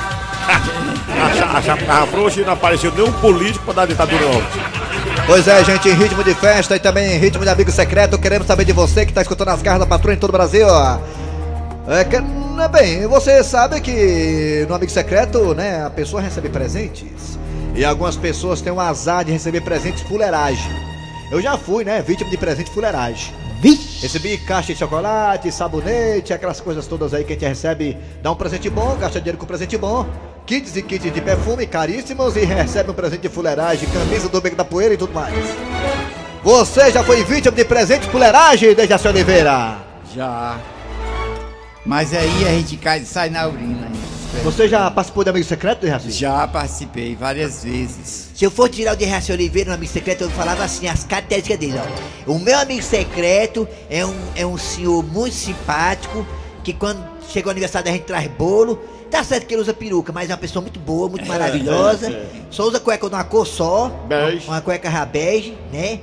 A 1.19 1.35
cha- 1.35 1.59
a 1.59 1.63
chapa 1.63 2.07
frouxa 2.07 2.41
e 2.41 2.45
não 2.45 2.53
apareceu 2.53 2.93
nenhum 2.93 3.11
político 3.13 3.65
pra 3.65 3.75
dar 3.75 3.87
dentadura 3.87 4.21
não. 4.25 4.43
Pois 5.27 5.49
é, 5.49 5.65
gente, 5.65 5.89
em 5.89 5.93
ritmo 5.95 6.23
de 6.23 6.33
festa 6.33 6.77
e 6.77 6.79
também 6.79 7.13
em 7.17 7.19
ritmo 7.19 7.43
de 7.43 7.51
amigo 7.51 7.73
secreto, 7.73 8.17
queremos 8.17 8.47
saber 8.47 8.65
de 8.65 8.73
você 8.73 9.05
que 9.05 9.11
está 9.11 9.21
escutando 9.21 9.49
as 9.49 9.61
garras 9.61 9.81
da 9.81 9.87
patrulha 9.87 10.15
em 10.15 10.19
todo 10.19 10.31
o 10.31 10.33
Brasil. 10.33 10.67
É 11.89 12.05
que, 12.05 12.21
né, 12.21 12.69
bem, 12.69 13.07
você 13.09 13.43
sabe 13.43 13.81
que 13.81 14.65
no 14.69 14.77
amigo 14.77 14.93
secreto, 14.93 15.55
né, 15.55 15.85
a 15.85 15.91
pessoa 15.91 16.23
recebe 16.23 16.49
presentes 16.49 17.37
e 17.75 17.85
algumas 17.85 18.17
pessoas 18.17 18.61
têm 18.61 18.73
o 18.73 18.81
azar 18.81 19.25
de 19.25 19.33
receber 19.33 19.61
presentes 19.61 20.03
fuleiragem. 20.03 20.71
Eu 21.31 21.41
já 21.41 21.57
fui, 21.57 21.85
né, 21.85 22.01
vítima 22.03 22.31
de 22.31 22.37
presente 22.37 22.71
fuleiragem. 22.71 23.35
Recebi 24.01 24.39
caixa 24.39 24.73
de 24.73 24.79
chocolate, 24.79 25.51
sabonete, 25.51 26.33
aquelas 26.33 26.61
coisas 26.61 26.87
todas 26.87 27.13
aí 27.13 27.25
que 27.25 27.33
a 27.33 27.35
gente 27.35 27.45
recebe, 27.45 27.99
dá 28.23 28.31
um 28.31 28.37
presente 28.37 28.71
bom, 28.71 28.97
gasta 28.97 29.19
dinheiro 29.19 29.37
com 29.37 29.47
presente 29.47 29.77
bom, 29.77 30.07
kits 30.47 30.77
e 30.77 30.83
kits 30.83 31.13
de 31.13 31.21
perfume 31.21 31.67
caríssimos 31.67 32.37
e 32.37 32.45
recebe 32.45 32.91
um 32.91 32.95
presente 32.95 33.23
de 33.23 33.29
fuleiragem, 33.29 33.89
camisa 33.91 34.29
do 34.29 34.41
Beco 34.41 34.55
da 34.55 34.65
Poeira 34.65 34.95
e 34.95 34.97
tudo 34.97 35.13
mais. 35.13 35.35
Você 36.45 36.93
já 36.93 37.03
foi 37.03 37.25
vítima 37.25 37.55
de 37.55 37.65
presente 37.65 38.03
de 38.03 38.11
fuleiragem, 38.11 38.75
Dejaci 38.75 39.09
Oliveira? 39.09 39.79
Já. 40.15 40.57
Mas 41.85 42.15
aí 42.15 42.47
a 42.47 42.51
gente 42.51 42.77
cai, 42.77 43.01
sai 43.01 43.29
na 43.29 43.49
urina. 43.49 43.98
Você 44.45 44.69
já 44.69 44.91
participou 44.91 45.25
de 45.25 45.31
Amigo 45.31 45.45
Secreto, 45.47 45.81
Dejaci? 45.81 46.11
Já 46.11 46.47
participei 46.47 47.15
várias 47.15 47.65
vezes. 47.65 48.31
Se 48.35 48.45
eu 48.45 48.51
for 48.51 48.69
tirar 48.69 48.95
o 48.95 48.97
de 48.97 49.05
Raci 49.05 49.33
Oliveira 49.33 49.71
no 49.71 49.75
amigo 49.75 49.93
secreto, 49.93 50.23
eu 50.23 50.31
falava 50.31 50.65
assim, 50.65 50.87
as 50.87 51.05
características 51.05 51.59
dele, 51.59 51.79
ó. 52.27 52.33
O 52.33 52.39
meu 52.39 52.59
amigo 52.59 52.83
secreto 52.83 53.69
é 53.91 54.07
um, 54.07 54.15
é 54.37 54.47
um 54.47 54.57
senhor 54.57 55.03
muito 55.03 55.35
simpático, 55.35 56.25
que 56.63 56.73
quando 56.73 57.05
chega 57.29 57.49
o 57.49 57.51
aniversário 57.51 57.87
da 57.87 57.93
gente 57.93 58.05
traz 58.05 58.27
bolo. 58.29 58.77
Tá 59.11 59.25
certo 59.25 59.47
que 59.47 59.55
ele 59.55 59.63
usa 59.63 59.73
peruca, 59.73 60.13
mas 60.13 60.29
é 60.29 60.33
uma 60.33 60.39
pessoa 60.39 60.63
muito 60.63 60.79
boa, 60.79 61.09
muito 61.09 61.27
maravilhosa. 61.27 62.27
Só 62.51 62.65
usa 62.65 62.79
cueca 62.79 63.09
de 63.09 63.15
uma 63.15 63.25
cor 63.25 63.47
só. 63.47 63.89
Bege. 64.07 64.47
Uma 64.47 64.61
cueca 64.61 64.89
rabege, 64.89 65.57
né? 65.73 66.01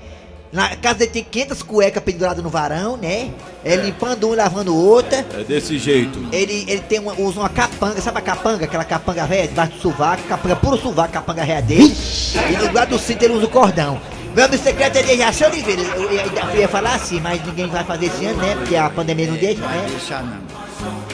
Na 0.54 0.76
casa 0.76 1.00
dele 1.00 1.12
tem 1.12 1.24
500 1.24 1.64
cuecas 1.64 2.02
penduradas 2.04 2.42
no 2.44 2.50
varão, 2.50 2.96
né? 2.96 3.30
É 3.64 3.76
limpando 3.76 4.26
uma 4.28 4.34
e 4.36 4.38
lavando 4.38 4.74
outra. 4.76 5.26
É 5.34 5.44
desse 5.44 5.78
jeito. 5.78 6.18
Ele, 6.32 6.64
ele 6.68 6.82
tem 6.82 7.00
uma, 7.00 7.14
usa 7.20 7.40
uma 7.42 7.50
capanga, 7.50 8.00
sabe 8.00 8.20
a 8.20 8.22
capanga? 8.22 8.64
Aquela 8.66 8.86
capanga 8.86 9.26
velha 9.28 9.48
debaixo 9.48 9.74
do 9.74 9.82
sovaco, 9.82 10.24
capanga 10.24 10.56
puro 10.56 10.78
sovaco, 10.78 11.12
capanga 11.12 11.46
velha 11.46 11.62
dele. 11.62 11.94
E 12.50 12.56
no 12.58 12.68
lugar 12.68 12.86
do 12.88 12.98
cinto 12.98 13.24
ele 13.24 13.34
usa 13.34 13.46
o 13.46 13.50
cordão. 13.50 14.00
Meu 14.34 14.46
amigo 14.46 14.62
secreto 14.64 14.98
é 14.98 15.04
Dejaci 15.04 15.44
Oliveira. 15.46 15.82
Eu, 15.82 16.12
ia- 16.14 16.24
eu 16.54 16.60
ia 16.62 16.68
falar 16.68 16.96
assim, 16.96 17.20
mas 17.20 17.44
ninguém 17.46 17.68
vai 17.68 17.84
fazer 17.84 18.06
esse 18.08 18.26
ano, 18.26 18.38
né? 18.42 18.56
Porque 18.56 18.76
a 18.76 18.90
pandemia 18.90 19.28
não 19.28 19.36
deixa, 19.38 19.62
né? 19.62 19.86
deixar 19.90 20.24
não. 20.24 21.05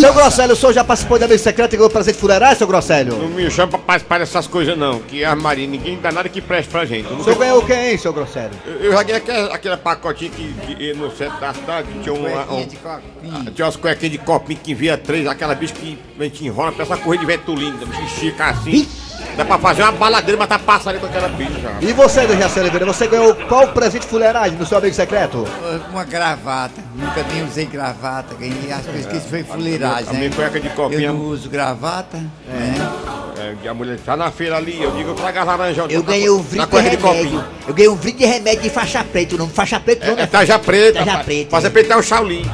Seu 0.00 0.12
Grosselio, 0.14 0.52
o 0.54 0.56
senhor 0.56 0.72
já 0.72 0.82
participou 0.84 1.18
de 1.18 1.24
Amigo 1.24 1.38
Secreto 1.38 1.72
e 1.74 1.76
ganhou 1.76 1.90
presente 1.90 2.14
de 2.14 2.20
fuleiragem, 2.20 2.56
seu 2.56 2.66
Grosselio? 2.66 3.16
Não 3.16 3.28
me 3.28 3.50
chama 3.50 3.68
pra 3.70 3.78
participar 3.78 4.18
dessas 4.18 4.46
coisas 4.46 4.76
não, 4.76 4.98
que 5.00 5.24
a 5.24 5.34
Maria, 5.36 5.66
ninguém 5.66 5.98
dá 6.00 6.10
nada 6.10 6.28
que 6.28 6.40
preste 6.40 6.68
pra 6.68 6.84
gente. 6.84 7.12
O 7.12 7.22
senhor 7.22 7.38
ganhou 7.38 7.62
quem, 7.64 7.90
hein, 7.92 7.98
seu 7.98 8.12
Grosselio? 8.12 8.50
eu- 8.66 8.72
eu 8.86 8.92
já 8.92 9.02
ganhei 9.02 9.16
aquele, 9.16 9.38
aquele 9.52 9.76
pacotinho 9.76 10.30
que, 10.32 10.74
que 10.74 10.94
no 10.94 11.10
centro 11.10 11.38
da 11.40 11.54
cidade 11.54 11.88
tinha 12.02 12.12
uma, 12.14 12.52
um, 12.52 12.66
de 12.66 12.76
copinho. 12.76 13.50
tinha 13.54 13.64
umas 13.66 13.76
cuequinhas 13.76 14.12
de 14.12 14.18
copinho 14.18 14.58
que 14.62 14.74
via 14.74 14.96
três, 14.98 15.26
aquela 15.26 15.54
bicha 15.54 15.74
que 15.74 15.98
a 16.18 16.22
gente 16.24 16.44
enrola, 16.44 16.72
parece 16.72 16.90
uma 16.90 16.98
corrida 16.98 17.20
de 17.20 17.26
vetulina, 17.26 17.76
bicha 17.86 18.02
estica 18.02 18.46
assim. 18.46 18.88
Dá 19.36 19.44
pra 19.44 19.58
fazer 19.58 19.82
uma 19.82 19.92
baladeira, 19.92 20.38
mas 20.38 20.48
tá 20.48 20.58
passando 20.58 21.00
com 21.00 21.06
aquela 21.06 21.28
bicha 21.28 21.58
já. 21.60 21.72
E 21.80 21.92
você, 21.92 22.26
Dejaci 22.26 22.60
Oliveira, 22.60 22.86
você 22.86 23.06
ganhou 23.08 23.34
qual 23.48 23.68
presente 23.68 24.02
de 24.02 24.08
fuleiragem 24.08 24.56
do 24.56 24.64
seu 24.64 24.78
Amigo 24.78 24.94
Secreto? 24.94 25.46
Uma 25.90 26.04
gravata. 26.04 26.80
Nunca 26.94 27.24
nem 27.32 27.44
usei 27.44 27.66
gravata. 27.66 28.34
Ganhei 28.38 28.70
as 28.72 28.84
coisas 28.86 29.06
que 29.06 29.16
isso 29.16 29.26
foi 29.28 29.42
fuleiragem, 29.42 30.08
A 30.08 30.12
né? 30.12 30.18
minha 30.20 30.30
cueca 30.30 30.60
de 30.60 30.68
copinho. 30.70 31.00
Eu 31.00 31.14
não 31.14 31.20
uso 31.26 31.48
gravata, 31.48 32.18
né? 32.18 33.54
É, 33.64 33.68
a 33.68 33.74
mulher 33.74 33.98
tá 33.98 34.16
na 34.16 34.30
feira 34.30 34.56
ali, 34.56 34.80
eu 34.80 34.92
digo, 34.92 35.12
traga 35.14 35.40
as 35.40 35.46
laranjas. 35.46 35.86
Eu 35.90 36.00
na 36.02 36.06
ganhei 36.06 36.30
um 36.30 36.40
brinde 36.40 36.66
de 36.66 36.76
remédio. 36.76 36.98
copinho. 37.00 37.44
Eu 37.66 37.74
ganhei 37.74 37.90
um 37.90 37.96
brinde 37.96 38.18
de 38.18 38.26
remédio 38.26 38.62
de 38.62 38.70
faixa 38.70 39.02
preta. 39.02 39.34
O 39.34 39.38
nome 39.38 39.52
faixa 39.52 39.80
preta 39.80 40.06
não 40.06 40.18
É, 40.18 40.22
é 40.22 40.26
taja 40.26 40.58
preta. 40.58 40.98
Taja 41.00 41.10
rapaz. 41.10 41.26
preta, 41.26 41.50
Fazer 41.50 41.66
é. 41.66 41.70
preta 41.70 41.94
é 41.94 41.96
o 41.96 42.02
Shaolin. 42.02 42.48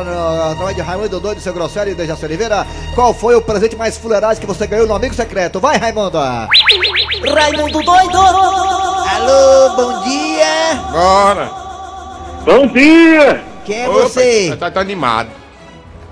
através 0.52 0.74
de 0.74 0.80
Raimundo 0.80 1.20
Doido, 1.20 1.38
seu 1.42 1.52
Grosselio 1.52 1.92
e 1.92 1.94
Dejaci 1.94 2.24
Oliveira, 2.24 2.66
qual 2.94 3.12
foi 3.12 3.34
o 3.34 3.42
presente 3.42 3.76
mais 3.76 3.98
fuleiragem 3.98 4.40
que 4.40 4.46
você 4.46 4.66
ganhou 4.66 4.86
no 4.86 4.94
amigo 4.94 5.14
secreto? 5.14 5.60
Vai, 5.60 5.76
Raimundo! 5.76 6.18
Raimundo 6.18 7.82
doido! 7.82 8.18
Alô, 8.18 9.76
bom 9.76 10.02
dia! 10.04 10.80
Bora. 10.92 11.50
Bom 12.46 12.66
dia! 12.68 13.44
Quem 13.66 13.82
é 13.82 13.88
Opa, 13.90 14.00
você? 14.00 14.56
Tá, 14.58 14.70
tá 14.70 14.80
animado. 14.80 15.39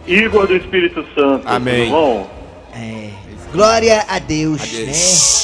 Igor 0.08 0.46
do 0.46 0.56
Espírito 0.56 1.04
Santo. 1.14 1.42
Amém. 1.46 1.84
Tudo 1.84 1.90
bom? 1.90 2.30
É, 2.74 3.07
glória 3.52 4.04
a 4.08 4.18
Deus, 4.18 4.60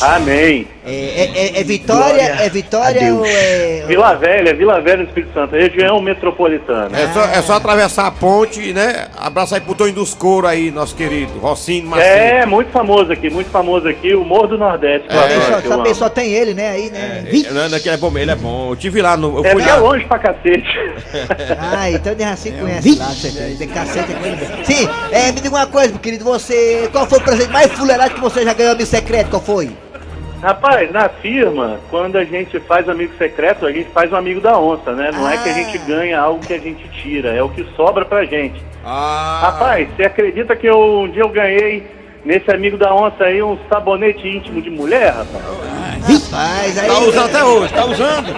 Amém. 0.02 0.62
né? 0.62 0.66
É, 0.87 0.92
é- 0.92 1.30
é- 1.56 1.61
é 1.61 1.64
Vitória, 1.64 2.12
Glória 2.12 2.44
é 2.44 2.49
Vitória 2.50 3.14
ou 3.14 3.25
é... 3.25 3.84
Vila 3.87 4.14
Velha, 4.16 4.54
Vila 4.54 4.80
Velha 4.82 4.99
do 4.99 5.04
Espírito 5.04 5.32
Santo, 5.32 5.54
região 5.56 5.99
metropolitana. 6.02 6.90
É 6.99 7.08
só, 7.12 7.25
é 7.25 7.40
só 7.42 7.54
atravessar 7.54 8.06
a 8.06 8.11
ponte, 8.11 8.73
né? 8.75 9.08
Abraço 9.16 9.54
aí 9.54 9.62
pro 9.62 9.75
Tonho 9.75 9.94
dos 9.94 10.12
Couro 10.12 10.46
aí, 10.46 10.70
nosso 10.70 10.94
querido. 10.94 11.38
Rocinho 11.38 11.87
Macedo. 11.87 12.06
É, 12.06 12.44
muito 12.44 12.70
famoso 12.70 13.11
aqui, 13.11 13.30
muito 13.30 13.49
famoso 13.50 13.88
aqui, 13.88 14.14
o 14.14 14.25
Morro 14.25 14.49
do 14.49 14.58
Nordeste. 14.58 15.08
adoro, 15.11 15.62
só, 15.66 15.75
amo. 15.75 15.94
só 15.94 16.08
tem 16.11 16.32
ele, 16.32 16.52
né? 16.52 16.68
Aí, 16.70 16.90
né? 16.90 17.25
É, 17.32 17.50
não, 17.50 17.68
não, 17.70 17.80
que 17.80 17.88
ele 17.88 17.94
é 17.94 17.99
bom, 17.99 18.18
ele 18.18 18.30
é 18.30 18.37
bom. 18.37 18.70
Eu 18.73 18.76
tive 18.76 19.00
lá 19.00 19.16
no. 19.16 19.38
Eu 19.38 19.44
É 19.46 19.52
fui 19.52 19.62
bem 19.62 19.73
lá. 19.73 19.78
longe 19.78 20.04
pra 20.04 20.18
cacete. 20.18 20.68
Ah, 21.76 21.90
então 21.90 22.12
o 22.12 22.16
Derraci 22.16 22.50
conhece 22.52 22.99
lá, 22.99 23.06
você 23.06 23.30
tem, 23.30 23.56
tem 23.56 23.68
cacete 23.68 24.12
é. 24.12 24.64
Sim, 24.64 24.88
é, 25.11 25.26
me 25.32 25.40
diga 25.40 25.49
uma 25.54 25.66
coisa, 25.66 25.90
meu 25.90 25.99
querido, 25.99 26.25
você. 26.25 26.88
Qual 26.92 27.06
foi 27.06 27.18
o 27.18 27.23
presente 27.23 27.50
mais 27.50 27.70
fuleirado 27.95 28.15
que 28.15 28.21
você 28.21 28.43
já 28.45 28.53
ganhou 28.53 28.73
amigo 28.73 28.87
secreto? 28.89 29.31
Qual 29.31 29.43
foi? 29.43 29.71
Rapaz, 30.43 30.93
na 30.93 31.09
firma, 31.09 31.79
quando 31.91 32.17
a 32.17 32.25
gente 32.25 32.61
faz 32.61 32.87
amigo 32.89 33.13
secreto, 33.17 33.65
a 33.65 33.73
gente 33.73 33.89
faz 33.91 34.13
um 34.13 34.17
amigo 34.17 34.41
da 34.43 34.59
onça, 34.59 34.93
né? 34.93 35.11
Não 35.13 35.27
é 35.29 35.39
que 35.39 35.49
a 35.49 35.53
Ah. 35.53 35.55
gente 35.55 35.79
ganha 35.79 36.21
algo 36.21 36.45
que 36.45 36.53
a 36.53 36.59
gente 36.59 36.87
tira, 37.03 37.31
é 37.31 37.43
o 37.43 37.49
que 37.49 37.65
sobra 37.77 38.05
pra 38.05 38.25
gente. 38.27 38.63
Ah, 38.85 39.41
Rapaz, 39.45 39.89
você 39.97 40.03
acredita 40.05 40.55
que 40.55 40.67
eu, 40.67 41.01
um 41.03 41.09
dia 41.09 41.23
eu 41.23 41.31
ganhei 41.31 41.87
nesse 42.27 42.51
amigo 42.51 42.77
da 42.77 42.95
onça 42.95 43.25
aí 43.25 43.43
um 43.43 43.57
sabonete 43.71 44.27
íntimo 44.29 44.61
de 44.61 44.69
mulher, 44.69 45.15
rapaz? 45.15 45.45
Rapaz, 46.07 46.79
aí. 46.79 46.89
tá 46.89 46.99
usando 46.99 47.25
até 47.25 47.45
hoje, 47.45 47.73
tá 47.73 47.85
usando? 47.87 48.37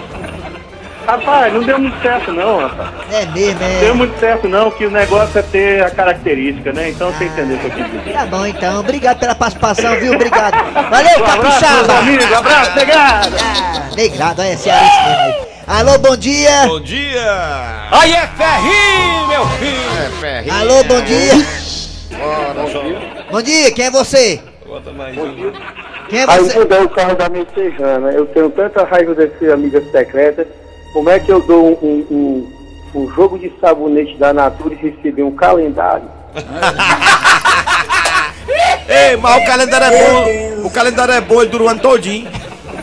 Rapaz, 1.07 1.53
não 1.55 1.63
deu 1.63 1.79
muito 1.79 2.03
certo 2.03 2.33
não, 2.33 2.59
rapaz. 2.67 2.89
É 3.13 3.25
mesmo, 3.27 3.61
Não 3.61 3.81
deu 3.81 3.91
é. 3.91 3.93
muito 3.93 4.19
certo 4.19 4.49
não, 4.49 4.71
que 4.73 4.87
o 4.87 4.91
negócio 4.91 5.39
é 5.39 5.43
ter 5.43 5.85
a 5.85 5.91
característica, 5.91 6.73
né? 6.73 6.91
Então 6.91 7.13
você 7.13 7.27
entendeu 7.27 7.57
o 7.57 7.61
que 7.61 7.67
eu 7.67 7.71
quis 7.71 7.91
dizer. 7.93 8.13
Tá 8.13 8.27
bom 8.27 8.45
então, 8.47 8.81
obrigado 8.81 9.19
pela 9.21 9.35
participação, 9.35 9.95
viu? 10.01 10.15
Obrigado. 10.15 10.55
Valeu, 10.91 11.21
Um 11.23 11.25
abraço, 11.25 11.93
amigos, 11.93 12.33
abraço, 12.33 12.73
pegada! 12.75 13.37
Ah, 13.41 13.91
negrado, 13.97 14.43
olha, 14.43 14.57
cearense 14.57 14.97
mesmo 15.07 15.23
aí. 15.23 15.47
Alô, 15.69 15.99
bom 15.99 16.17
dia! 16.17 16.67
Bom 16.67 16.81
dia! 16.81 17.89
Aí 17.93 18.13
é 18.13 18.27
ferrinho, 18.27 19.27
meu 19.29 19.47
filho! 19.47 19.81
É, 19.99 20.21
ferrinho. 20.21 20.55
Alô, 20.55 20.85
bom 20.85 21.01
dia! 21.03 21.33
Bora, 22.19 22.73
só. 22.73 22.83
Bom 23.31 23.43
dia, 23.43 23.71
quem 23.73 23.85
é 23.87 23.91
você? 23.91 24.41
Bota 24.67 24.91
mais 24.93 25.17
um. 25.17 25.53
Quem 26.09 26.21
é 26.21 26.25
Aí 26.29 26.39
você? 26.41 26.59
mudou 26.59 26.83
o 26.83 26.89
carro 26.89 27.15
da 27.17 27.29
messejana. 27.29 28.11
Eu 28.11 28.27
tenho 28.27 28.51
tanta 28.51 28.85
raiva 28.85 29.15
desse 29.15 29.51
amiga 29.51 29.81
secreta. 29.91 30.47
Como 30.93 31.11
é 31.11 31.19
que 31.19 31.31
eu 31.31 31.41
dou 31.41 31.67
um, 31.67 31.77
um, 31.83 32.07
um, 32.11 32.47
um 33.03 33.11
jogo 33.15 33.39
de 33.39 33.53
sabonete 33.61 34.17
da 34.17 34.33
Natura 34.33 34.75
e 34.75 34.79
receber 34.79 35.23
um 35.23 35.35
calendário? 35.35 36.09
Ei, 38.89 39.17
mas 39.17 39.43
o 39.43 39.47
calendário 39.47 39.87
é 39.87 39.91
bom. 39.91 40.25
O 40.67 40.71
calendário 40.71 41.15
é 41.15 41.21
bom, 41.21 41.43
ele 41.43 41.51
dura 41.51 41.65
o 41.65 41.69
ano 41.69 41.81
todinho. 41.81 42.31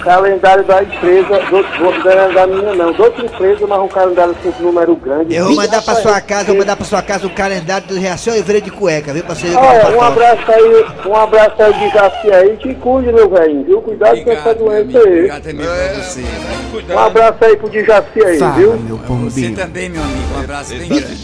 O 0.04 0.06
calendário 0.06 0.66
da 0.66 0.84
empresa, 0.84 1.40
do, 1.50 1.64
do, 1.64 2.04
não 2.04 2.12
é 2.12 2.34
da 2.34 2.46
minha 2.46 2.76
não, 2.76 2.92
de 2.92 3.02
outra 3.02 3.26
empresa, 3.26 3.66
mas 3.66 3.80
um 3.80 3.88
calendário 3.88 4.36
com 4.36 4.64
número 4.64 4.98
grande. 4.98 5.34
Eu 5.34 5.46
vou 5.46 5.56
mandar 5.56 5.82
pra 5.82 5.96
sua 5.96 6.20
casa, 6.20 6.46
vou 6.48 6.58
mandar 6.58 6.76
pra 6.76 6.86
sua 6.86 7.02
casa 7.02 7.26
o 7.26 7.30
calendário 7.30 7.88
do 7.88 7.96
Reação 7.96 8.34
Oliveira 8.34 8.60
de 8.60 8.70
Cueca, 8.70 9.14
viu? 9.14 9.24
Ver 9.24 9.54
como 9.54 9.66
Olha, 9.66 9.98
um 9.98 10.02
abraço 10.02 10.52
aí, 10.52 10.86
um 11.08 11.16
abraço 11.16 11.64
aí 11.64 11.74
de 11.74 11.90
Jaci 11.90 12.34
aí, 12.34 12.58
te 12.58 12.76
cuide, 12.76 13.14
meu 13.14 13.30
velho, 13.30 13.64
viu? 13.64 13.82
Cuidado 13.82 14.22
com 14.22 14.32
essa 14.32 14.54
doença 14.54 14.98
aí. 14.98 15.14
Obrigado 15.14 15.44
também 15.44 15.66
pra 15.66 16.04
você. 16.04 16.22
né? 16.22 16.96
Um 16.96 17.00
abraço 17.00 17.46
aí 17.46 17.58
pro 17.58 17.70
de 17.70 17.86
Jaci 17.86 18.26
aí, 18.26 18.38
viu? 18.58 18.78
meu 18.78 18.98
Você 18.98 19.50
também, 19.52 19.90
meu 19.90 20.04
amigo. 20.04 20.36
Um 20.36 20.44
abraço 20.44 20.76
bem 20.76 20.90
grande. 20.90 21.18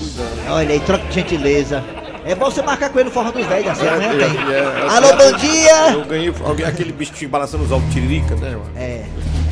Olha 0.50 0.72
aí, 0.72 0.80
troca 0.80 1.04
de 1.04 1.16
gentileza. 1.16 1.84
É 2.26 2.36
bom 2.36 2.46
você 2.46 2.62
marcar 2.62 2.90
com 2.90 3.00
ele 3.00 3.10
no 3.10 3.14
forró 3.14 3.32
dos 3.32 3.46
velhos, 3.46 3.70
assim, 3.70 3.88
amanhã 3.88 4.12
É, 4.12 4.18
tem. 4.18 4.54
é, 4.54 4.58
é, 4.58 4.88
Alô, 4.90 5.08
é, 5.08 5.16
bom 5.32 5.38
dia! 5.38 5.92
Eu 5.94 6.06
ganhei 6.06 6.34
alguém- 6.46 6.66
aquele 6.66 6.92
bichinho 6.92 7.30
balançando 7.30 7.64
os 7.64 7.72
ovos 7.72 7.92
tiririca, 7.94 8.36
né, 8.36 8.52
mano? 8.52 8.66
É, 8.76 9.04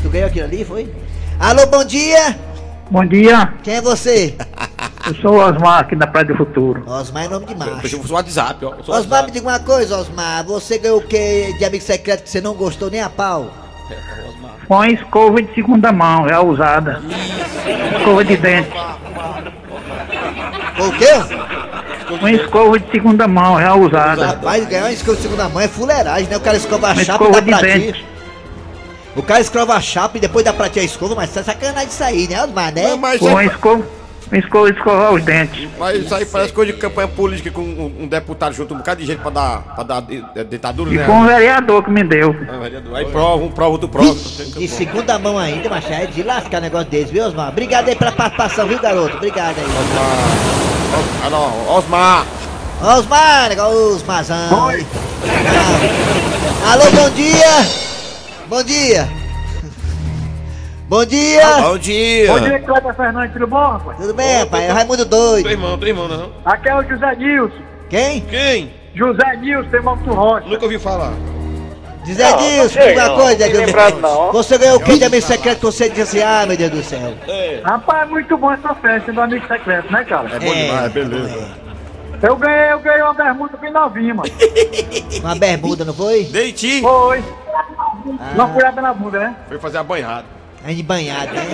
tu 0.03 0.09
ganhou 0.09 0.27
aquilo 0.27 0.45
ali, 0.45 0.65
foi? 0.65 0.91
Alô, 1.39 1.65
bom 1.67 1.83
dia! 1.83 2.37
Bom 2.89 3.05
dia, 3.05 3.53
Quem 3.63 3.75
é 3.75 3.81
você? 3.81 4.33
eu 5.07 5.15
sou 5.15 5.33
o 5.33 5.37
Osmar 5.45 5.79
aqui 5.79 5.95
da 5.95 6.07
Praia 6.07 6.27
do 6.27 6.35
Futuro. 6.37 6.83
Osmar 6.89 7.25
é 7.25 7.27
nome 7.27 7.45
de 7.45 7.51
Eu 7.53 7.57
macho. 7.57 7.97
fosse 7.99 8.11
o 8.11 8.15
WhatsApp, 8.15 8.63
ó. 8.65 8.73
Eu 8.75 8.83
sou 8.83 8.95
Osmar, 8.95 8.95
me 8.95 9.11
WhatsApp. 9.27 9.31
diga 9.31 9.47
uma 9.49 9.59
coisa, 9.59 9.97
Osmar. 9.97 10.45
Você 10.45 10.77
ganhou 10.77 10.99
o 10.99 11.01
que 11.03 11.53
de 11.57 11.65
amigo 11.65 11.83
secreto 11.83 12.23
que 12.23 12.29
você 12.29 12.39
não 12.41 12.53
gostou 12.53 12.89
nem 12.89 13.01
a 13.01 13.09
pau? 13.09 13.51
A 14.69 14.89
escova 14.89 15.41
de 15.41 15.53
segunda 15.53 15.91
mão, 15.91 16.27
já 16.29 16.41
usada. 16.41 17.01
Escova 17.97 18.23
de 18.23 18.37
dente. 18.37 18.69
O 20.79 20.91
quê? 20.97 21.56
Uma 22.09 22.31
escova 22.31 22.79
de 22.79 22.89
segunda 22.91 23.27
mão, 23.27 23.59
já 23.59 23.75
usada. 23.75 24.27
Rapaz, 24.27 24.65
ganhar 24.67 24.83
uma 24.83 24.91
escova 24.91 25.15
de 25.17 25.21
segunda 25.23 25.49
mão 25.49 25.61
é 25.61 25.67
fuleiragem, 25.67 26.27
né? 26.29 26.37
O 26.37 26.39
cara 26.39 26.57
escova 26.57 26.87
a 26.87 26.93
Uma 26.93 27.03
chapa 27.03 27.23
e 27.23 27.27
escova 27.27 27.31
dá 27.31 27.39
de 27.41 27.49
pra 27.49 27.57
ti. 27.73 27.79
dente. 27.79 28.05
O 29.15 29.23
cara 29.23 29.39
escova 29.41 29.73
a 29.73 29.81
chapa 29.81 30.17
e 30.17 30.21
depois 30.21 30.45
dá 30.45 30.53
pra 30.53 30.69
ti 30.69 30.79
a 30.79 30.83
escova, 30.83 31.15
mas 31.15 31.31
tá 31.33 31.43
sacanagem 31.43 31.89
isso 31.89 32.03
aí, 32.03 32.27
né, 32.27 32.43
Osmar, 32.43 32.73
né? 32.73 32.89
Não, 32.89 32.97
mas, 32.97 33.19
Com 33.19 33.25
uma 33.27 33.43
escova, 33.43 33.83
de 34.29 34.39
escovar 34.77 35.13
os 35.13 35.23
dentes. 35.23 35.67
mas 35.79 36.03
isso 36.03 36.13
aí 36.13 36.25
parece 36.25 36.51
coisa 36.53 36.73
de 36.73 36.77
campanha 36.77 37.07
política 37.07 37.49
com 37.51 37.61
um, 37.61 38.03
um 38.03 38.07
deputado 38.07 38.53
junto 38.53 38.73
um 38.73 38.77
bocado 38.77 38.99
de 39.01 39.07
gente 39.07 39.19
pra 39.19 39.29
dar, 39.31 39.61
pra 39.75 39.83
dar 39.83 40.01
di- 40.01 40.23
ditadura, 40.49 40.91
E 40.93 40.97
né? 40.97 41.05
foi 41.05 41.15
um 41.15 41.25
vereador 41.25 41.83
que 41.83 41.89
me 41.89 42.03
deu. 42.03 42.35
Ah, 42.49 42.57
vereador. 42.57 42.95
Aí 42.95 43.05
prova, 43.05 43.43
um 43.43 43.51
prova, 43.51 43.71
outro 43.71 43.87
prova. 43.89 44.13
De 44.13 44.67
segunda 44.67 45.17
mão 45.17 45.37
ainda, 45.37 45.69
mas 45.69 45.89
é 45.89 46.05
de 46.05 46.23
lascar 46.23 46.59
negócio 46.61 46.89
desse, 46.89 47.11
viu, 47.11 47.25
Osmar? 47.25 47.49
Obrigado 47.49 47.87
aí 47.89 47.95
pela 47.95 48.11
participação, 48.11 48.67
viu, 48.67 48.79
garoto? 48.79 49.15
Obrigado 49.15 49.55
aí. 49.57 49.63
Osmar. 49.65 51.23
Ah, 51.25 51.29
não, 51.29 51.75
Osmar. 51.77 52.25
Osmar, 52.81 53.49
negócio 53.49 53.95
Osmarzão. 53.95 54.65
Oi. 54.67 54.85
Ah. 55.23 56.73
Alô, 56.73 56.83
bom 56.91 57.09
dia! 57.11 57.67
Bom 58.49 58.63
dia! 58.63 59.07
Bom 60.87 61.05
dia! 61.05 61.41
Bom 61.63 61.77
dia. 61.77 62.31
Bom 62.31 62.39
dia, 62.39 62.59
Cleber 62.61 62.93
Fernandes, 62.95 63.33
tudo 63.33 63.47
bom, 63.47 63.57
rapaz? 63.57 63.97
Tudo 63.97 64.13
bem, 64.13 64.37
rapaz? 64.37 64.63
É 64.63 64.71
o 64.71 64.73
Raimundo 64.73 65.05
Teu 65.05 65.19
doido. 65.19 65.49
irmão, 65.49 65.77
teu 65.77 65.87
irmão, 65.89 66.07
não? 66.07 66.31
Aqui 66.45 66.69
é 66.69 66.75
o 66.77 66.83
José 66.83 67.15
Nilson. 67.15 67.57
Quem? 67.89 68.21
Quem? 68.21 68.73
José 68.95 69.35
Nilson, 69.37 69.75
irmão 69.75 69.97
do 69.97 70.13
Rocha. 70.13 70.47
Nunca 70.47 70.63
ouvi 70.63 70.79
falar. 70.79 71.11
Zé 72.05 72.37
Dilson, 72.37 72.69
sei, 72.69 72.93
uma 72.95 73.07
não. 73.09 73.15
coisa, 73.17 73.49
Não 73.49 73.59
lembrado, 73.65 73.99
não. 73.99 74.31
Você 74.31 74.57
ganhou 74.57 74.77
o 74.77 74.79
que 74.79 74.97
de 74.97 75.03
amigo 75.03 75.21
secreto 75.25 75.59
que 75.59 75.65
você 75.65 75.89
disse 75.89 76.01
assim, 76.03 76.21
ah, 76.21 76.45
meu 76.47 76.55
Deus 76.55 76.71
do 76.71 76.81
céu. 76.81 77.13
É. 77.27 77.61
Rapaz, 77.65 78.03
é 78.03 78.05
muito 78.05 78.37
bom 78.37 78.49
essa 78.53 78.73
festa 78.75 79.11
do 79.11 79.19
amigo 79.21 79.45
secreto, 79.45 79.91
né, 79.91 80.05
cara? 80.05 80.29
É 80.33 80.39
bom 80.39 80.53
É. 80.53 80.65
demais, 80.67 80.91
beleza. 80.93 81.47
Eu 82.21 82.35
ganhei, 82.37 82.71
eu 82.71 82.79
ganhei 82.79 83.01
uma 83.01 83.13
bermuda 83.13 83.57
bem 83.57 83.71
novinha, 83.73 84.13
mano. 84.13 84.29
Uma 85.21 85.35
bermuda, 85.35 85.83
não 85.83 85.93
foi? 85.93 86.23
Deiti. 86.23 86.81
Foi. 86.81 87.21
Uma 88.33 88.47
furada 88.47 88.81
na 88.81 88.93
bunda, 88.93 89.19
né? 89.19 89.35
Foi 89.49 89.59
fazer 89.59 89.77
a 89.79 89.83
banhada. 89.83 90.36
De 90.73 90.83
banhado, 90.83 91.33
né? 91.33 91.45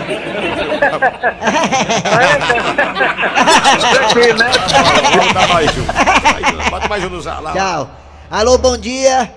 Tranquilo, 3.94 4.40
né? 4.40 4.52
Dar 5.34 5.48
mais 5.50 5.70
um. 5.78 6.70
Bota 6.70 6.88
mais 6.88 7.04
um 7.04 7.10
no 7.10 7.24
lá. 7.24 7.54
Tchau. 7.54 7.92
Alô, 8.32 8.58
bom 8.58 8.76
dia. 8.76 9.32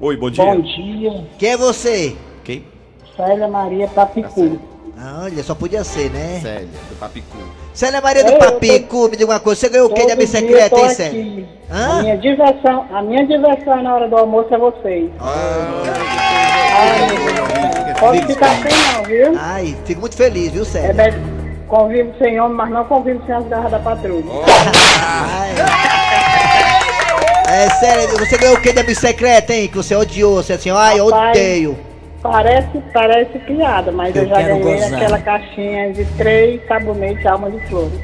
Oi, 0.00 0.16
bom 0.16 0.30
dia. 0.30 0.44
Bom 0.44 0.60
dia, 0.60 1.28
Quem 1.38 1.50
é 1.50 1.56
você? 1.56 2.16
Quem? 2.44 2.64
Célia 3.16 3.48
Maria 3.48 3.88
Papicu. 3.88 4.60
Ah, 4.96 5.22
Olha, 5.24 5.42
só 5.42 5.54
podia 5.54 5.82
ser, 5.82 6.10
né? 6.10 6.40
Célia, 6.40 6.68
do 6.88 6.96
Papicu. 6.96 7.36
Célia 7.74 8.00
Maria 8.02 8.22
do 8.22 8.32
eu 8.32 8.38
Papicu, 8.38 9.08
me 9.08 9.16
diga 9.16 9.30
uma 9.30 9.40
coisa. 9.40 9.60
Você 9.60 9.68
ganhou 9.68 9.88
o 9.88 9.94
que 9.94 10.04
de 10.04 10.12
tô 10.70 10.76
hein. 11.02 11.48
Hã? 11.70 12.00
A 12.00 12.02
minha 12.02 12.18
diversão, 12.18 12.86
a 12.92 13.02
minha 13.02 13.26
diversão 13.26 13.82
na 13.82 13.94
hora 13.94 14.08
do 14.08 14.16
almoço 14.16 14.54
é 14.54 14.58
vocês. 14.58 15.10
Ai, 15.20 16.98
meu 17.08 17.34
Deus. 17.84 17.98
Pode 17.98 18.26
ficar 18.26 18.50
sem 18.56 18.94
não, 18.94 19.04
viu? 19.04 19.32
Ai, 19.38 19.76
fico 19.84 20.00
muito 20.00 20.16
feliz, 20.16 20.50
viu, 20.50 20.62
É 20.62 20.66
Célia? 20.66 20.92
bem, 20.92 21.12
convivo 21.68 22.12
sem 22.18 22.38
homem, 22.40 22.56
mas 22.56 22.70
não 22.70 22.84
convivo 22.84 23.24
sem 23.24 23.34
as 23.34 23.46
garras 23.46 23.70
da 23.70 23.78
patrulha. 23.78 24.24
Ai. 25.00 25.52
É 27.48 27.70
sério, 27.70 28.08
você 28.18 28.36
ganhou 28.38 28.56
o 28.56 28.60
que 28.60 28.72
de 28.72 28.94
secreto, 28.94 29.50
hein? 29.50 29.68
Que 29.68 29.76
você 29.76 29.94
odiou, 29.94 30.42
você 30.42 30.54
assim, 30.54 30.70
ai, 30.70 30.98
eu 30.98 31.06
odeio. 31.06 31.78
Parece, 32.22 32.78
parece 32.92 33.38
piada, 33.40 33.90
mas 33.90 34.14
eu, 34.14 34.22
Eu 34.22 34.28
já 34.28 34.42
ganhei 34.42 34.60
gozar. 34.80 34.94
aquela 34.94 35.18
caixinha 35.18 35.92
de 35.92 36.04
três 36.16 36.60
sabonetes 36.68 37.26
alma 37.26 37.50
de 37.50 37.58
flores. 37.66 38.00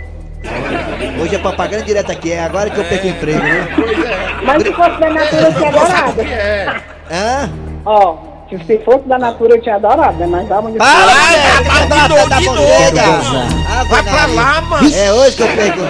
Hoje 1.23 1.35
é 1.35 1.39
propaganda 1.39 1.85
direta 1.85 2.13
aqui, 2.13 2.33
é 2.33 2.41
agora 2.45 2.69
que 2.71 2.79
eu 2.79 2.85
perco 2.85 3.07
o 3.07 3.11
emprego, 3.11 3.41
viu? 3.41 3.87
Mas 4.45 4.63
se 4.63 4.73
fosse 4.73 5.01
da 5.01 5.11
Natura, 5.11 5.43
eu 5.43 5.55
tinha 5.55 5.69
adorado. 5.69 6.21
Hã? 7.11 7.51
Ó, 7.85 8.17
se 8.49 8.59
se 8.65 8.79
fosse 8.85 9.07
da 9.09 9.19
Natura, 9.19 9.55
eu 9.57 9.63
tinha 9.63 9.77
adorado, 9.77 10.17
né? 10.19 10.27
Mas 10.27 10.51
alma 10.51 10.71
de 10.73 10.79
Para, 10.79 10.87
flores... 10.91 11.17
mulher, 11.29 12.29
que 12.29 12.41
de 12.41 12.49
novo, 12.49 12.61
de 12.93 13.67
Ah, 13.69 13.85
Vai 13.89 14.03
pra 14.03 14.27
lá, 14.27 14.61
mano. 14.63 14.95
É 14.95 15.13
hoje 15.13 15.37
que 15.37 15.43
eu 15.43 15.49
pego. 15.49 15.81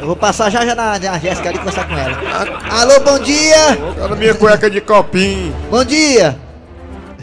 Eu 0.00 0.06
vou 0.06 0.16
passar 0.16 0.50
já 0.50 0.64
já 0.64 0.74
na, 0.74 0.98
na 0.98 1.18
Jéssica 1.18 1.48
ali 1.48 1.56
e 1.56 1.60
conversar 1.60 1.86
com 1.86 1.94
ela. 1.96 2.18
Alô, 2.80 3.00
bom 3.00 3.18
dia! 3.18 3.78
Olha 4.02 4.16
minha 4.16 4.34
cueca 4.34 4.70
de 4.70 4.80
copinho. 4.80 5.54
Bom 5.70 5.84
dia! 5.84 6.36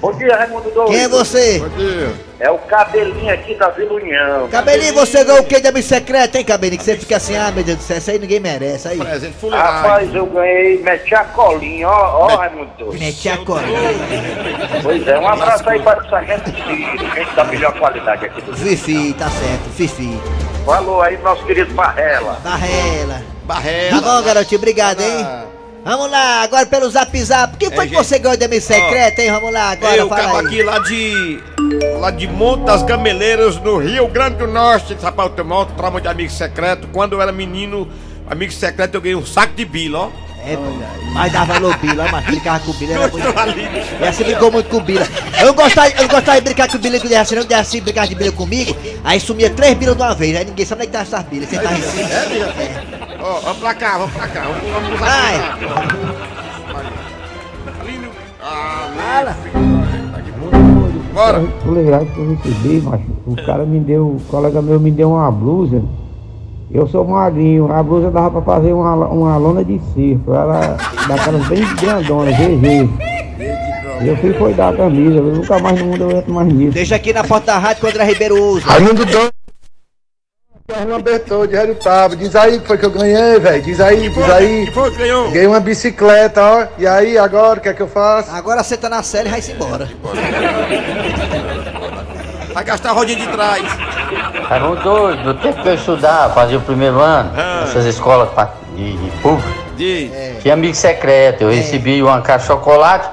Bom 0.02 0.12
dia, 0.14 0.36
Raimundo 0.36 0.72
Doido. 0.72 0.90
Quem 0.90 1.04
é 1.04 1.08
você? 1.08 1.60
Bom 1.60 1.70
dia. 1.78 2.12
É 2.40 2.50
o 2.50 2.58
cabelinho 2.58 3.32
aqui 3.32 3.54
da 3.54 3.70
Vila 3.70 3.94
União. 3.94 4.48
Cabelinho, 4.50 4.96
você 4.96 5.24
ganhou 5.24 5.42
o 5.42 5.46
que 5.46 5.62
de 5.62 5.68
amigo 5.68 5.86
secreto, 5.88 6.36
hein, 6.38 6.44
Cabelinho? 6.44 6.80
Que 6.80 6.86
você 6.86 6.98
fica 6.98 7.18
assim, 7.18 7.36
ah, 7.38 7.52
meu 7.52 7.64
Deus 7.64 7.78
do 7.78 7.84
céu, 7.84 7.98
isso 8.00 8.10
aí 8.10 8.18
ninguém 8.18 8.40
merece. 8.40 8.88
Aí, 8.88 8.98
Presente 8.98 9.38
fuleiragem. 9.38 9.76
Rapaz, 9.76 10.16
eu 10.16 10.26
ganhei, 10.26 10.82
meti 10.82 11.14
a 11.14 11.24
colinha, 11.26 11.88
ó, 11.88 12.26
ó, 12.26 12.36
Raimundo 12.36 12.72
Doido. 12.80 13.00
mete 13.00 13.30
a 13.30 13.38
colinha. 13.38 13.80
Pois 14.82 15.08
é, 15.08 15.20
um 15.20 15.28
abraço 15.28 15.70
aí 15.70 15.80
para 15.80 16.04
o 16.04 16.10
Sargento 16.10 16.50
Ciro, 16.50 17.16
gente 17.16 17.36
da 17.36 17.44
melhor 17.44 17.78
qualidade 17.78 18.26
aqui 18.26 18.42
do 18.42 18.58
Fifi, 18.58 19.14
tá 19.14 19.30
certo, 19.30 19.70
Fifi. 19.76 20.20
Falou 20.66 21.02
aí, 21.04 21.16
nosso 21.20 21.46
querido 21.46 21.72
Barrela. 21.76 22.40
Barrela. 22.44 23.14
Tá 23.16 23.22
Barrela. 23.44 24.02
bom, 24.02 24.24
garotinho, 24.24 24.58
obrigado, 24.60 25.00
hein? 25.00 25.28
Vamos 25.84 26.12
lá, 26.12 26.44
agora 26.44 26.66
pelo 26.66 26.90
zap 26.90 27.24
zap. 27.24 27.56
O 27.56 27.58
que 27.58 27.72
foi 27.72 27.86
É, 27.86 27.88
que 27.88 27.96
você 27.96 28.20
ganhou 28.20 28.38
de 28.38 28.46
amigo 28.46 28.62
secreto, 28.62 29.20
hein? 29.20 29.32
Vamos 29.32 29.52
lá, 29.52 29.72
agora, 29.72 29.96
Eu 29.96 30.08
fala 30.08 30.40
aí. 30.40 30.46
aqui 30.46 30.64
lá 30.64 30.80
de. 30.80 31.40
Lá 32.00 32.12
de 32.12 32.28
Monte 32.28 32.66
das 32.66 32.84
Gameleiras, 32.84 33.58
no 33.58 33.78
Rio 33.78 34.08
Grande 34.08 34.38
do 34.38 34.48
Norte, 34.48 34.96
rapaz, 35.02 35.30
eu 35.30 35.36
tenho 35.36 35.48
maior 35.48 35.66
trauma 35.66 36.00
de 36.00 36.08
amigo 36.08 36.32
secreto. 36.32 36.88
Quando 36.92 37.14
eu 37.14 37.22
era 37.22 37.32
menino, 37.32 37.88
amigo 38.30 38.52
secreto, 38.52 38.96
eu 38.96 39.02
ganhei 39.02 39.16
um 39.16 39.26
saco 39.26 39.54
de 39.56 39.66
bila, 39.66 40.00
ó. 40.00 40.10
É, 40.44 40.58
mas 41.14 41.32
dava 41.32 41.54
valor 41.54 41.78
Bila, 41.78 42.08
mas 42.12 42.26
brincava 42.26 42.60
com 42.66 42.74
Bila, 42.74 42.94
era 42.94 43.08
muito... 43.10 43.40
ali. 43.40 43.62
E 44.02 44.12
você 44.12 44.24
brincou 44.24 44.52
muito 44.52 44.70
com 44.70 44.80
Bila. 44.80 45.08
Eu 45.40 45.48
não 45.48 45.54
gostava, 45.54 45.90
eu 45.90 46.08
gostava 46.08 46.38
de 46.40 46.42
brincar 46.46 46.68
com 46.68 46.80
Bila, 46.80 47.00
que 47.00 47.06
o 47.06 47.10
Derraci 47.10 47.36
não, 47.36 47.44
Derraci 47.44 47.80
brincava 47.80 48.08
de 48.08 48.16
Bila 48.16 48.32
comigo, 48.32 48.76
aí 49.04 49.20
sumia 49.20 49.52
três 49.52 49.78
Bila 49.78 49.94
de 49.94 50.02
uma 50.02 50.16
vez, 50.16 50.36
aí 50.36 50.46
ninguém 50.46 50.66
sabe 50.66 50.82
onde 50.82 50.98
é 50.98 51.02
que 51.04 51.12
tá 51.12 51.18
essas 51.18 51.30
Bila, 51.30 51.46
você 51.46 51.60
tá 51.60 51.74
em 51.74 51.82
cima. 51.84 52.10
É, 52.10 52.26
minha? 52.30 53.01
Ó, 53.24 53.40
vamos 53.40 53.58
pra 53.60 53.74
cá, 53.76 53.98
vamos 54.00 54.14
pra 54.14 54.28
cá. 54.28 54.42
Vamos, 54.42 54.70
vamos 54.72 54.94
usar 54.94 55.32
no. 58.02 58.10
Ah, 58.44 58.90
Fala. 58.96 59.38
Bora. 61.14 61.44
Fuleiragem 61.64 62.08
que 62.08 62.18
eu 62.20 62.36
recebi, 62.36 62.82
macho. 62.82 63.04
O 63.28 63.36
cara 63.46 63.64
me 63.64 63.80
deu, 63.80 64.08
o 64.08 64.22
colega 64.28 64.62
meu 64.62 64.80
me 64.80 64.90
deu 64.90 65.12
uma 65.12 65.32
blusa. 65.32 65.84
Eu 66.72 66.88
sou 66.88 67.06
magrinho, 67.06 67.72
a 67.72 67.84
blusa 67.84 68.10
dava 68.10 68.42
pra 68.42 68.56
fazer 68.56 68.74
uma, 68.74 68.96
uma 68.96 69.38
lona 69.38 69.64
de 69.64 69.80
circo. 69.94 70.34
Ela 70.34 70.78
daquelas 71.08 71.48
bem 71.48 71.64
grandona, 71.76 72.32
GG. 72.32 72.90
Eu 74.04 74.18
fui 74.18 74.34
foi 74.34 74.54
dar 74.54 74.70
a 74.70 74.78
camisa, 74.78 75.18
eu 75.18 75.24
nunca 75.36 75.60
mais 75.60 75.80
no 75.80 75.86
mundo 75.86 76.10
eu 76.10 76.18
entro 76.18 76.34
mais 76.34 76.52
nisso. 76.52 76.72
Deixa 76.72 76.96
aqui 76.96 77.14
na 77.14 77.24
porta 77.24 77.48
da 77.48 77.60
rádio 77.60 77.82
que 77.82 77.86
o 77.86 77.90
André 77.90 78.04
Ribeiro 78.06 78.44
usa. 78.44 78.66
Raimundo 78.66 79.06
Doido. 79.06 79.41
Fernando 80.74 81.04
Bertô, 81.04 81.46
de 81.46 81.56
Hélio 81.56 81.76
Tabo. 81.76 82.16
Diz 82.16 82.36
aí 82.36 82.60
que 82.60 82.68
foi 82.68 82.78
que 82.78 82.86
eu 82.86 82.92
ganhei, 82.92 83.40
velho. 83.40 83.62
Diz 83.62 83.80
aí, 83.82 84.10
diz 84.10 84.30
aí. 84.30 84.66
Que 84.66 84.72
foi 84.72 84.92
que 84.92 84.98
ganhou? 84.98 85.30
Ganhei 85.32 85.48
uma 85.48 85.60
bicicleta, 85.60 86.42
ó. 86.42 86.66
E 86.78 86.88
aí, 86.88 87.18
agora, 87.18 87.60
o 87.60 87.62
que 87.62 87.70
é 87.70 87.74
que 87.74 87.82
eu 87.82 87.88
faço? 87.88 88.32
Agora 88.32 88.64
você 88.64 88.78
tá 88.78 88.90
na 88.90 89.04
série 89.04 89.28
e 89.28 89.32
vai-se 89.32 89.52
embora. 89.52 89.88
Vai 92.54 92.66
gastar 92.66 92.90
a 92.90 92.92
rodinha 92.92 93.18
de 93.18 93.28
trás. 93.30 93.64
Raimundo 94.50 94.82
doido, 94.84 95.24
no 95.24 95.34
tempo 95.36 95.62
que 95.64 95.70
eu 95.70 95.74
estudava, 95.76 96.34
fazia 96.34 96.58
o 96.58 96.62
primeiro 96.62 97.00
ano, 97.00 97.32
Ah. 97.38 97.62
essas 97.64 97.86
escolas 97.86 98.28
de, 98.76 98.98
de 98.98 99.12
público, 99.22 99.48
Diz. 99.78 100.12
Que 100.42 100.52
amigo 100.52 100.76
secreto, 100.76 101.44
eu 101.44 101.50
recebi 101.50 102.04
uma 102.04 102.22
caixa 102.22 102.40
de 102.42 102.48
chocolate 102.48 103.10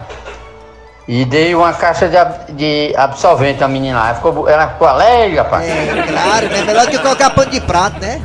e 1.09 1.25
dei 1.25 1.55
uma 1.55 1.73
caixa 1.73 2.07
de, 2.07 2.53
de 2.53 2.95
absorvente 2.95 3.65
à 3.65 3.69
menina 3.69 3.99
lá. 3.99 4.09
Ela 4.09 4.15
ficou, 4.17 4.49
ela 4.49 4.69
ficou 4.69 4.87
alegre, 4.87 5.39
rapaz. 5.39 5.67
É, 5.67 6.05
claro, 6.07 6.49
né? 6.49 6.63
Melhor 6.63 6.85
do 6.85 6.91
que 6.91 6.99
colocar 6.99 7.31
pano 7.31 7.51
de 7.51 7.61
prato, 7.63 7.99
né? 7.99 8.21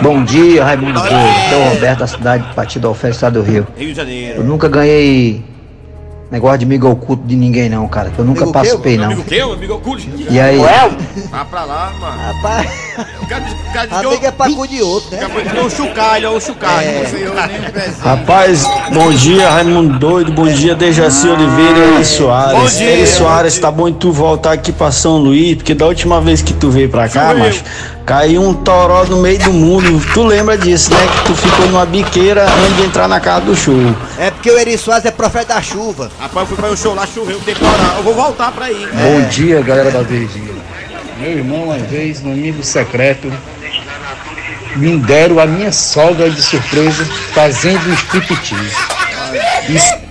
Bom 0.00 0.24
dia, 0.24 0.64
Raimundo 0.64 0.98
Doido. 0.98 1.14
O 1.14 1.74
Roberto 1.74 1.98
da 1.98 2.06
cidade 2.06 2.48
de 2.48 2.54
Partido 2.54 2.88
Alferes, 2.88 3.16
estado 3.16 3.42
do 3.42 3.42
Rio. 3.42 3.66
Rio 3.76 3.88
de 3.88 3.94
Janeiro. 3.94 4.38
Eu 4.38 4.44
nunca 4.44 4.68
ganhei 4.68 5.44
negócio 6.30 6.58
de 6.58 6.64
amigo 6.64 6.88
oculto 6.88 7.22
de 7.24 7.36
ninguém 7.36 7.68
não, 7.68 7.86
cara. 7.86 8.10
que 8.10 8.18
Eu 8.18 8.24
nunca 8.24 8.40
Amigo 8.42 8.52
participei 8.52 8.96
não. 8.96 9.06
Amigo 9.06 9.24
quê? 9.24 9.40
Amigo 9.40 9.74
oculto? 9.74 10.02
E 10.30 10.40
aí? 10.40 10.58
Vá 11.30 11.44
pra 11.44 11.64
lá, 11.64 11.92
mano. 12.00 12.20
Rapaz. 12.20 12.70
O 13.22 13.26
cara, 13.26 13.44
o 13.44 13.72
cara 13.72 13.88
que 13.88 13.94
Amigo 14.42 14.64
é 14.64 14.68
de 14.68 14.82
outro, 14.82 15.10
né? 15.10 15.18
Acabou 15.18 15.42
de 15.42 15.48
dizer 15.48 15.60
o 15.60 15.70
chucalho, 15.70 16.32
ó, 16.32 16.36
o 16.36 16.40
chucalho. 16.40 16.88
É. 16.88 17.02
Não 17.02 17.10
sei 17.10 17.26
eu 17.26 17.34
nem 17.34 17.70
presente. 17.70 18.00
Rapaz, 18.00 18.64
bom 18.92 19.10
dia, 19.10 19.50
Raimundo 19.50 19.98
Doido, 19.98 20.32
bom 20.32 20.46
dia, 20.46 20.74
Dejaci 20.74 21.28
Oliveira 21.28 21.78
e 21.78 21.94
Eri 21.94 22.04
Soares. 22.04 22.58
Bom 22.58 22.66
dia, 22.66 22.96
bom 22.98 23.06
Soares, 23.06 23.58
tá 23.58 23.70
bom 23.70 23.90
tu 23.92 24.12
voltar 24.12 24.52
aqui 24.52 24.72
pra 24.72 24.90
São 24.90 25.18
Luís, 25.18 25.56
porque 25.56 25.74
da 25.74 25.86
última 25.86 26.20
vez 26.20 26.42
que 26.42 26.52
tu 26.52 26.70
veio 26.70 26.88
pra 26.88 27.08
cá, 27.08 27.34
macho, 27.34 27.62
caiu 28.06 28.42
um 28.42 28.52
toró 28.54 29.04
no 29.04 29.18
meio 29.18 29.38
do 29.38 29.52
mundo. 29.52 30.00
Tu 30.12 30.22
lembra 30.22 30.56
disso, 30.58 30.90
né? 30.92 30.98
Que 31.06 31.24
tu 31.26 31.34
ficou 31.36 31.66
numa 31.68 31.86
biqueira 31.86 32.44
antes 32.44 32.76
de 32.76 32.82
entrar 32.84 33.08
na 33.08 33.20
casa 33.20 33.42
do 33.46 33.56
show. 33.56 33.74
É 34.18 34.30
porque 34.30 34.50
o 34.50 34.58
Eri 34.58 34.76
Soares 34.76 35.04
é 35.06 35.10
profeta 35.10 35.54
da 35.54 35.62
chuva. 35.62 36.10
Rapaz, 36.18 36.36
eu 36.42 36.46
fui 36.46 36.56
pra 36.56 36.70
um 36.72 36.76
show 36.76 36.94
lá, 36.94 37.06
choveu, 37.06 37.38
temporal. 37.40 37.96
Eu 37.96 38.02
vou 38.02 38.14
voltar 38.14 38.52
pra 38.52 38.66
aí. 38.66 38.86
Bom 38.92 39.28
dia, 39.28 39.60
galera 39.62 39.90
da 39.90 40.02
Verdinha. 40.02 40.54
Meu 41.18 41.30
irmão, 41.30 41.64
uma 41.64 41.78
vez, 41.78 42.20
no 42.22 42.32
amigo 42.32 42.62
secreto, 42.62 43.32
me 44.76 44.98
deram 44.98 45.38
a 45.38 45.46
minha 45.46 45.72
sogra 45.72 46.28
de 46.28 46.42
surpresa 46.42 47.04
fazendo 47.32 47.88
um 47.88 47.94
striptease. 47.94 48.74
Isso 49.68 50.04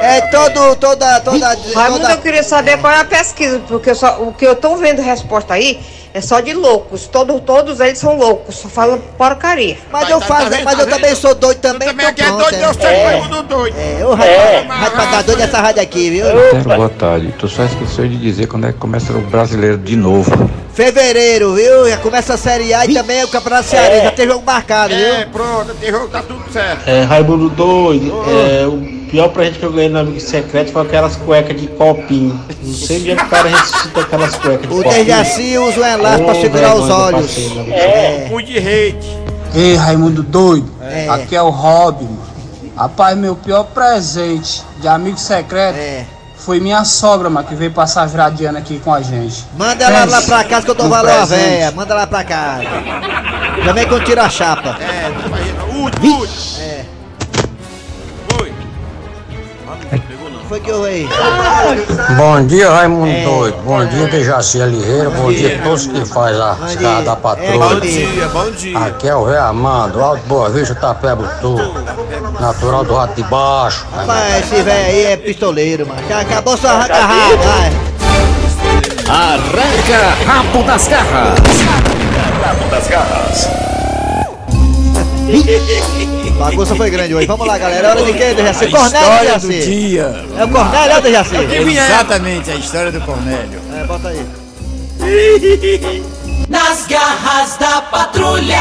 É 0.00 0.20
todo, 0.30 0.76
toda, 0.76 1.20
toda, 1.20 1.48
Raimundo, 1.74 2.00
toda... 2.02 2.12
eu 2.12 2.18
queria 2.18 2.42
saber 2.42 2.78
qual 2.78 2.92
é 2.92 3.00
a 3.00 3.04
pesquisa, 3.04 3.60
porque 3.66 3.94
só- 3.94 4.18
o 4.22 4.32
que 4.32 4.44
eu 4.44 4.54
tô 4.54 4.76
vendo 4.76 5.00
resposta 5.02 5.54
aí 5.54 5.80
é 6.14 6.20
só 6.20 6.40
de 6.40 6.52
loucos. 6.52 7.06
Todo, 7.06 7.40
todos 7.40 7.80
eles 7.80 7.98
são 7.98 8.16
loucos, 8.16 8.56
só 8.56 8.68
falam 8.68 8.98
porcaria. 9.16 9.78
Mas 9.90 10.08
eu 10.10 10.20
faço, 10.20 10.50
mas 10.64 10.78
eu 10.78 10.86
também 10.86 11.14
sou 11.14 11.34
doido 11.34 11.58
também. 11.58 11.88
Também 11.88 12.06
aqui 12.06 12.22
é 12.22 12.30
doido, 12.30 12.54
eu 12.54 12.74
sei, 12.74 12.86
é. 12.86 13.42
doido. 13.48 13.76
É, 13.76 14.04
o 14.04 14.10
rapaz, 14.14 14.66
vai 14.66 14.90
pagar 14.90 15.22
doido 15.22 15.42
essa 15.42 15.60
rádio 15.60 15.82
aqui, 15.82 16.10
viu? 16.10 16.24
Boa 16.64 16.88
tarde. 16.90 17.34
Tu 17.38 17.48
só 17.48 17.64
esqueceu 17.64 18.06
de 18.08 18.16
dizer 18.16 18.46
quando 18.46 18.66
é 18.66 18.72
que 18.72 18.78
começa 18.78 19.12
o 19.12 19.20
brasileiro 19.22 19.78
de 19.78 19.96
novo. 19.96 20.30
Fevereiro, 20.74 21.54
viu? 21.54 21.88
Já 21.88 21.98
começa 21.98 22.34
a 22.34 22.36
Série 22.38 22.72
A 22.72 22.86
e 22.86 22.94
também 22.94 23.22
o 23.24 23.28
Campeonato 23.28 23.68
Cearense. 23.68 24.04
Já 24.04 24.10
tem 24.12 24.26
jogo 24.26 24.42
marcado, 24.44 24.94
viu? 24.94 25.06
É, 25.06 25.24
pronto, 25.26 25.74
tem 25.74 25.90
jogo, 25.90 26.08
tá 26.08 26.22
tudo 26.22 26.42
certo. 26.50 26.88
É, 26.88 27.02
Raimundo 27.02 27.50
Doido, 27.50 28.10
é, 28.26 28.66
o 28.66 28.78
pior 29.10 29.28
presente 29.28 29.58
que 29.58 29.64
eu 29.66 29.72
ganhei 29.72 29.90
no 29.90 29.98
amigo 29.98 30.18
secreto 30.18 30.72
foi 30.72 30.82
aquelas 30.82 31.16
cuecas 31.16 31.60
de 31.60 31.66
copinho. 31.66 32.40
Não 32.62 32.74
sei 32.74 33.00
onde 33.00 33.10
é 33.10 33.16
que 33.16 33.22
o 33.22 33.28
cara 33.28 33.48
ressuscita 33.50 34.00
aquelas 34.00 34.34
cuecas 34.36 34.60
de 34.68 34.74
O 34.74 34.82
copinho. 34.82 34.94
Dejaci 35.04 35.58
usa 35.58 35.80
um 35.80 35.84
elástico 35.86 36.24
pra 36.24 36.40
segurar 36.40 36.74
os 36.74 36.88
olhos. 36.88 37.26
passei, 37.26 37.48
né? 37.50 37.76
É. 37.76 38.26
Cu 38.30 38.42
de 38.42 38.58
rede. 38.58 39.22
Ei, 39.54 39.74
Raimundo 39.76 40.22
doido, 40.22 40.70
É. 40.80 41.06
aqui 41.10 41.36
é 41.36 41.42
o 41.42 41.50
Rob, 41.50 42.02
mano. 42.04 42.22
Rapaz, 42.74 43.14
meu 43.18 43.36
pior 43.36 43.64
presente 43.64 44.62
de 44.80 44.88
amigo 44.88 45.18
secreto 45.18 45.76
É. 45.76 46.06
foi 46.44 46.58
minha 46.60 46.84
sogra, 46.84 47.30
mano, 47.30 47.46
que 47.46 47.54
veio 47.54 47.70
passar 47.70 48.02
a 48.02 48.06
ano 48.44 48.58
aqui 48.58 48.80
com 48.80 48.92
a 48.92 49.00
gente. 49.00 49.44
Manda 49.56 49.84
ela 49.84 50.04
lá 50.04 50.22
pra 50.22 50.44
casa 50.44 50.64
que 50.64 50.70
eu 50.70 50.74
valor 50.88 51.10
à 51.10 51.26
presente. 51.26 51.38
véia. 51.40 51.70
Manda 51.72 51.94
lá 51.94 52.06
pra 52.06 52.24
casa. 52.24 52.64
Também 53.64 53.86
quando 53.86 54.04
tira 54.04 54.24
a 54.24 54.28
chapa. 54.30 54.76
É, 54.80 55.08
último, 55.76 56.18
último. 56.18 56.60
É. 56.60 56.71
Foi 60.52 60.60
que 60.60 60.68
eu. 60.68 60.82
Bom 62.14 62.46
dia, 62.46 62.70
Raimundo 62.70 63.08
É. 63.08 63.24
Doido. 63.24 63.56
Bom 63.64 63.86
dia, 63.86 64.06
Dejaci 64.06 64.60
Oliveira. 64.60 65.08
Bom, 65.08 65.32
dia 65.32 65.58
a 65.58 65.62
todos 65.62 65.86
que 65.86 66.04
faz 66.04 66.38
a 66.38 66.58
escada 66.68 67.02
da 67.04 67.16
patrulha. 67.16 67.58
Bom 67.58 67.80
dia, 67.80 68.28
bom 68.28 68.50
dia. 68.50 68.78
Aqui 68.78 69.08
é 69.08 69.16
o 69.16 69.24
Rei 69.24 69.38
Amando, 69.38 70.02
Alto 70.02 70.22
Boa 70.26 70.50
Vista, 70.50 70.74
Tapé 70.74 71.14
Butu. 71.14 71.56
Natural 72.38 72.84
do 72.84 72.94
Rato 72.94 73.14
de 73.14 73.22
Baixo. 73.30 73.86
Rapaz, 73.96 74.44
esse 74.44 74.62
velho 74.62 74.86
aí 74.88 75.06
é 75.06 75.16
pistoleiro, 75.16 75.86
mano. 75.86 76.02
Já 76.06 76.20
acabou 76.20 76.54
sua 76.58 76.72
arranca 76.72 77.00
rabo, 77.00 77.36
vai. 77.38 77.72
Arranca 79.08 80.26
rabo 80.26 80.62
das 80.64 80.86
garras. 80.86 81.38
Rabo 82.44 82.70
das 82.70 82.88
garras. 82.88 83.48
Bagunça 86.42 86.74
foi 86.74 86.90
grande 86.90 87.14
hoje. 87.14 87.26
Vamos 87.26 87.46
lá, 87.46 87.56
galera. 87.56 87.86
É 87.86 87.90
hora 87.92 88.02
de 88.02 88.12
quem, 88.14 88.34
Dejaci? 88.34 88.66
Cornélio, 88.68 88.98
história 88.98 89.38
Dejaci. 89.38 89.46
do 89.46 89.64
dia. 89.64 90.24
É 90.36 90.44
o 90.44 90.48
Cornélio, 90.48 90.92
é 90.92 90.98
o 90.98 91.02
Dejaci? 91.02 91.36
Exatamente, 91.36 92.50
a 92.50 92.54
história 92.56 92.90
do 92.92 93.00
Cornélio. 93.02 93.60
É, 93.78 93.84
bota 93.84 94.08
aí. 94.08 94.26
Nas 96.48 96.86
garras 96.86 97.56
da 97.58 97.82
patrulha. 97.82 98.60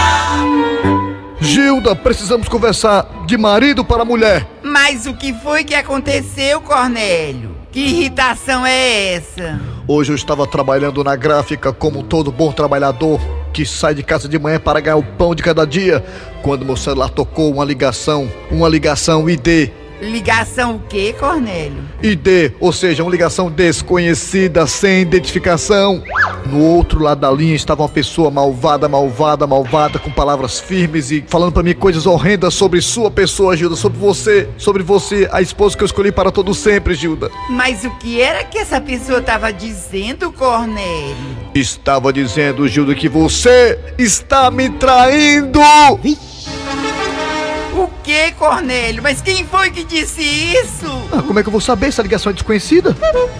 Gilda, 1.40 1.96
precisamos 1.96 2.48
conversar 2.48 3.08
de 3.26 3.36
marido 3.36 3.84
para 3.84 4.06
mulher. 4.06 4.46
Mas 4.62 5.08
o 5.08 5.16
que 5.16 5.34
foi 5.34 5.64
que 5.64 5.74
aconteceu, 5.74 6.62
Cornélio? 6.62 7.58
Que 7.72 7.80
irritação 7.80 8.64
é 8.64 9.16
essa? 9.16 9.60
Hoje 9.88 10.12
eu 10.12 10.16
estava 10.16 10.46
trabalhando 10.46 11.04
na 11.04 11.16
gráfica 11.16 11.74
como 11.74 12.04
todo 12.04 12.32
bom 12.32 12.52
trabalhador 12.52 13.20
que 13.54 13.66
sai 13.66 13.94
de 13.94 14.04
casa 14.04 14.28
de 14.28 14.40
manhã 14.40 14.60
para 14.60 14.80
ganhar 14.80 14.98
o 14.98 15.04
pão 15.04 15.36
de 15.36 15.44
cada 15.44 15.66
dia, 15.66 16.04
quando 16.42 16.66
meu 16.66 16.76
celular 16.76 17.10
tocou 17.10 17.52
uma 17.52 17.66
ligação, 17.66 18.30
uma 18.50 18.68
ligação 18.68 19.30
ID. 19.30 19.70
Ligação 20.02 20.78
o 20.78 20.80
quê, 20.80 21.14
Cornélio? 21.18 21.84
ID, 22.02 22.54
ou 22.60 22.74
seja, 22.74 23.04
uma 23.04 23.12
ligação 23.12 23.52
desconhecida, 23.52 24.66
sem 24.66 25.02
identificação. 25.02 26.04
No 26.48 26.60
outro 26.60 27.04
lado 27.04 27.22
da 27.22 27.32
linha 27.32 27.54
estava 27.54 27.84
uma 27.84 27.90
pessoa 27.90 28.32
malvada, 28.32 28.90
malvada, 28.90 29.46
malvada, 29.46 30.00
com 30.00 30.12
palavras 30.12 30.60
firmes 30.60 31.12
e 31.12 31.24
falando 31.28 31.54
pra 31.54 31.62
mim 31.62 31.76
coisas 31.76 32.08
horrendas 32.08 32.56
sobre 32.56 32.82
sua 32.82 33.12
pessoa, 33.12 33.56
Gilda, 33.56 33.76
sobre 33.76 34.00
você, 34.00 34.50
sobre 34.58 34.82
você, 34.82 35.30
a 35.32 35.40
esposa 35.40 35.78
que 35.78 35.84
eu 35.84 35.86
escolhi 35.86 36.12
para 36.12 36.32
todo 36.32 36.54
sempre, 36.56 36.96
Gilda. 36.96 37.30
Mas 37.50 37.86
o 37.86 37.92
que 37.98 38.20
era 38.20 38.44
que 38.44 38.58
essa 38.58 38.82
pessoa 38.82 39.20
estava 39.20 39.54
dizendo, 39.54 40.32
Cornélio? 40.32 41.16
Estava 41.54 42.12
dizendo, 42.12 42.68
Gilda, 42.68 42.96
que 42.96 43.08
você 43.08 43.78
está 44.00 44.50
me 44.50 44.68
traindo! 44.68 45.60
O 45.60 46.31
que, 48.04 48.32
Cornélio? 48.34 49.02
Mas 49.02 49.22
quem 49.22 49.46
foi 49.46 49.72
que 49.72 49.84
disse 49.84 50.22
isso? 50.22 50.88
Ah, 51.12 51.22
como 51.22 51.40
é 51.40 51.44
que 51.44 51.48
eu 51.50 51.52
vou 51.52 51.62
saber? 51.62 51.88
Essa 51.88 52.02
ligação 52.02 52.32
é 52.32 52.34
desconhecida? 52.34 52.96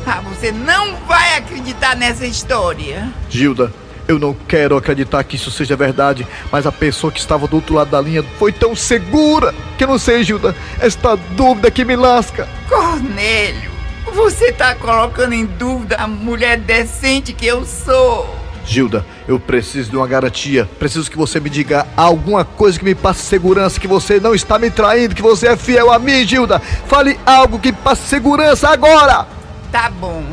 Ah, 0.06 0.22
você 0.22 0.52
não 0.52 0.96
vai 1.08 1.38
acreditar 1.38 1.96
nessa 1.96 2.26
história. 2.26 3.10
Gilda, 3.30 3.74
eu 4.08 4.20
não 4.20 4.34
quero 4.34 4.76
acreditar 4.76 5.24
que 5.24 5.36
isso 5.36 5.52
seja 5.52 5.76
verdade, 5.76 6.28
mas 6.52 6.66
a 6.66 6.72
pessoa 6.72 7.12
que 7.12 7.20
estava 7.20 7.48
do 7.48 7.56
outro 7.56 7.76
lado 7.76 7.92
da 7.92 8.02
linha 8.02 8.24
foi 8.38 8.52
tão 8.52 8.76
segura 8.76 9.54
que 9.78 9.84
eu 9.84 9.88
não 9.88 9.98
sei, 9.98 10.24
Gilda, 10.24 10.56
esta 10.80 11.16
dúvida 11.16 11.72
que 11.72 11.86
me 11.86 11.96
lasca. 11.96 12.48
Cornélio, 12.68 13.72
você 14.14 14.52
tá 14.52 14.76
colocando 14.76 15.34
em 15.34 15.46
dúvida 15.46 15.96
a 15.98 16.08
mulher 16.08 16.58
decente 16.60 17.34
que 17.34 17.46
eu 17.46 17.66
sou. 17.66 18.42
Gilda, 18.66 19.06
eu 19.32 19.40
preciso 19.40 19.90
de 19.90 19.98
uma 19.98 20.08
garantia. 20.08 20.70
Preciso 20.78 21.10
que 21.10 21.18
você 21.18 21.40
me 21.40 21.50
diga 21.50 21.88
alguma 21.96 22.44
coisa 22.44 22.78
que 22.78 22.86
me 22.86 22.94
passe 22.94 23.24
segurança, 23.24 23.80
que 23.80 23.88
você 23.88 24.20
não 24.20 24.36
está 24.36 24.60
me 24.60 24.70
traindo, 24.70 25.16
que 25.16 25.22
você 25.22 25.48
é 25.48 25.58
fiel 25.58 25.92
a 25.92 25.98
mim, 25.98 26.26
Gilda. 26.28 26.60
Fale 26.60 27.20
algo 27.26 27.60
que 27.60 27.72
me 27.72 27.78
passe 27.78 28.08
segurança 28.08 28.70
agora. 28.70 29.26
Tá 29.72 29.90
bom. 29.90 30.24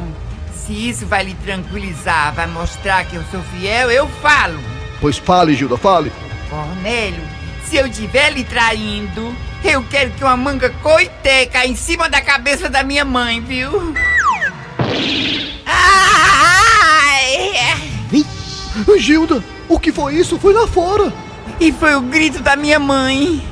Se 0.53 0.73
isso 0.73 1.07
vai 1.07 1.25
lhe 1.25 1.35
tranquilizar, 1.35 2.35
vai 2.35 2.47
mostrar 2.47 3.05
que 3.05 3.17
eu 3.17 3.23
sou 3.31 3.41
fiel, 3.43 3.91
eu 3.91 4.07
falo. 4.21 4.59
Pois 5.01 5.17
fale, 5.17 5.55
Gilda, 5.55 5.79
fale. 5.79 6.13
Cornélio, 6.51 7.23
se 7.65 7.77
eu 7.77 7.87
estiver 7.87 8.33
lhe 8.33 8.45
traindo, 8.45 9.35
eu 9.65 9.83
quero 9.85 10.11
que 10.11 10.25
uma 10.25 10.37
manga 10.37 10.71
coité 10.83 11.47
caia 11.47 11.69
em 11.69 11.77
cima 11.77 12.09
da 12.09 12.21
cabeça 12.21 12.69
da 12.69 12.83
minha 12.83 13.05
mãe, 13.05 13.41
viu? 13.41 13.95
Gilda, 18.99 19.43
o 19.69 19.79
que 19.79 19.93
foi 19.93 20.15
isso? 20.17 20.39
Foi 20.39 20.53
lá 20.53 20.67
fora. 20.67 21.13
E 21.61 21.73
foi 21.73 21.95
o 21.95 22.01
grito 22.01 22.41
da 22.43 22.57
minha 22.57 22.79
mãe. 22.79 23.43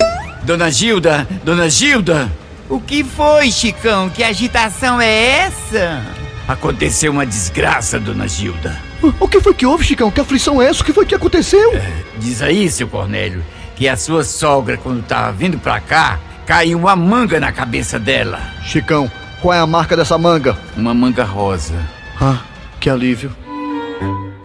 Dona 0.42 0.70
Gilda, 0.70 1.26
Dona 1.44 1.68
Gilda, 1.68 2.30
O 2.68 2.80
que 2.80 3.02
foi, 3.02 3.50
Chicão? 3.50 4.08
Que 4.10 4.22
agitação 4.22 5.00
é 5.00 5.40
essa? 5.46 6.02
aconteceu 6.48 7.10
uma 7.10 7.26
desgraça, 7.26 7.98
Dona 7.98 8.28
Gilda. 8.28 8.80
O 9.18 9.26
que 9.28 9.40
foi 9.40 9.52
que 9.52 9.66
houve, 9.66 9.84
Chicão? 9.84 10.10
Que 10.10 10.20
aflição 10.20 10.62
é 10.62 10.68
essa? 10.68 10.82
O 10.82 10.84
que 10.84 10.92
foi 10.92 11.04
que 11.04 11.14
aconteceu? 11.14 11.72
Diz 12.18 12.40
aí, 12.40 12.70
seu 12.70 12.86
Cornélio, 12.88 13.44
que 13.74 13.88
a 13.88 13.96
sua 13.96 14.22
sogra, 14.24 14.76
quando 14.76 15.02
tava 15.04 15.32
vindo 15.32 15.58
pra 15.58 15.80
cá, 15.80 16.18
caiu 16.46 16.78
uma 16.78 16.94
manga 16.96 17.40
na 17.40 17.50
cabeça 17.52 17.98
dela. 17.98 18.40
Chicão, 18.64 19.10
qual 19.42 19.54
é 19.54 19.58
a 19.58 19.66
marca 19.66 19.96
dessa 19.96 20.16
manga? 20.16 20.56
Uma 20.76 20.94
manga 20.94 21.24
rosa. 21.24 21.74
Ah, 22.20 22.38
que 22.78 22.88
alívio. 22.88 23.34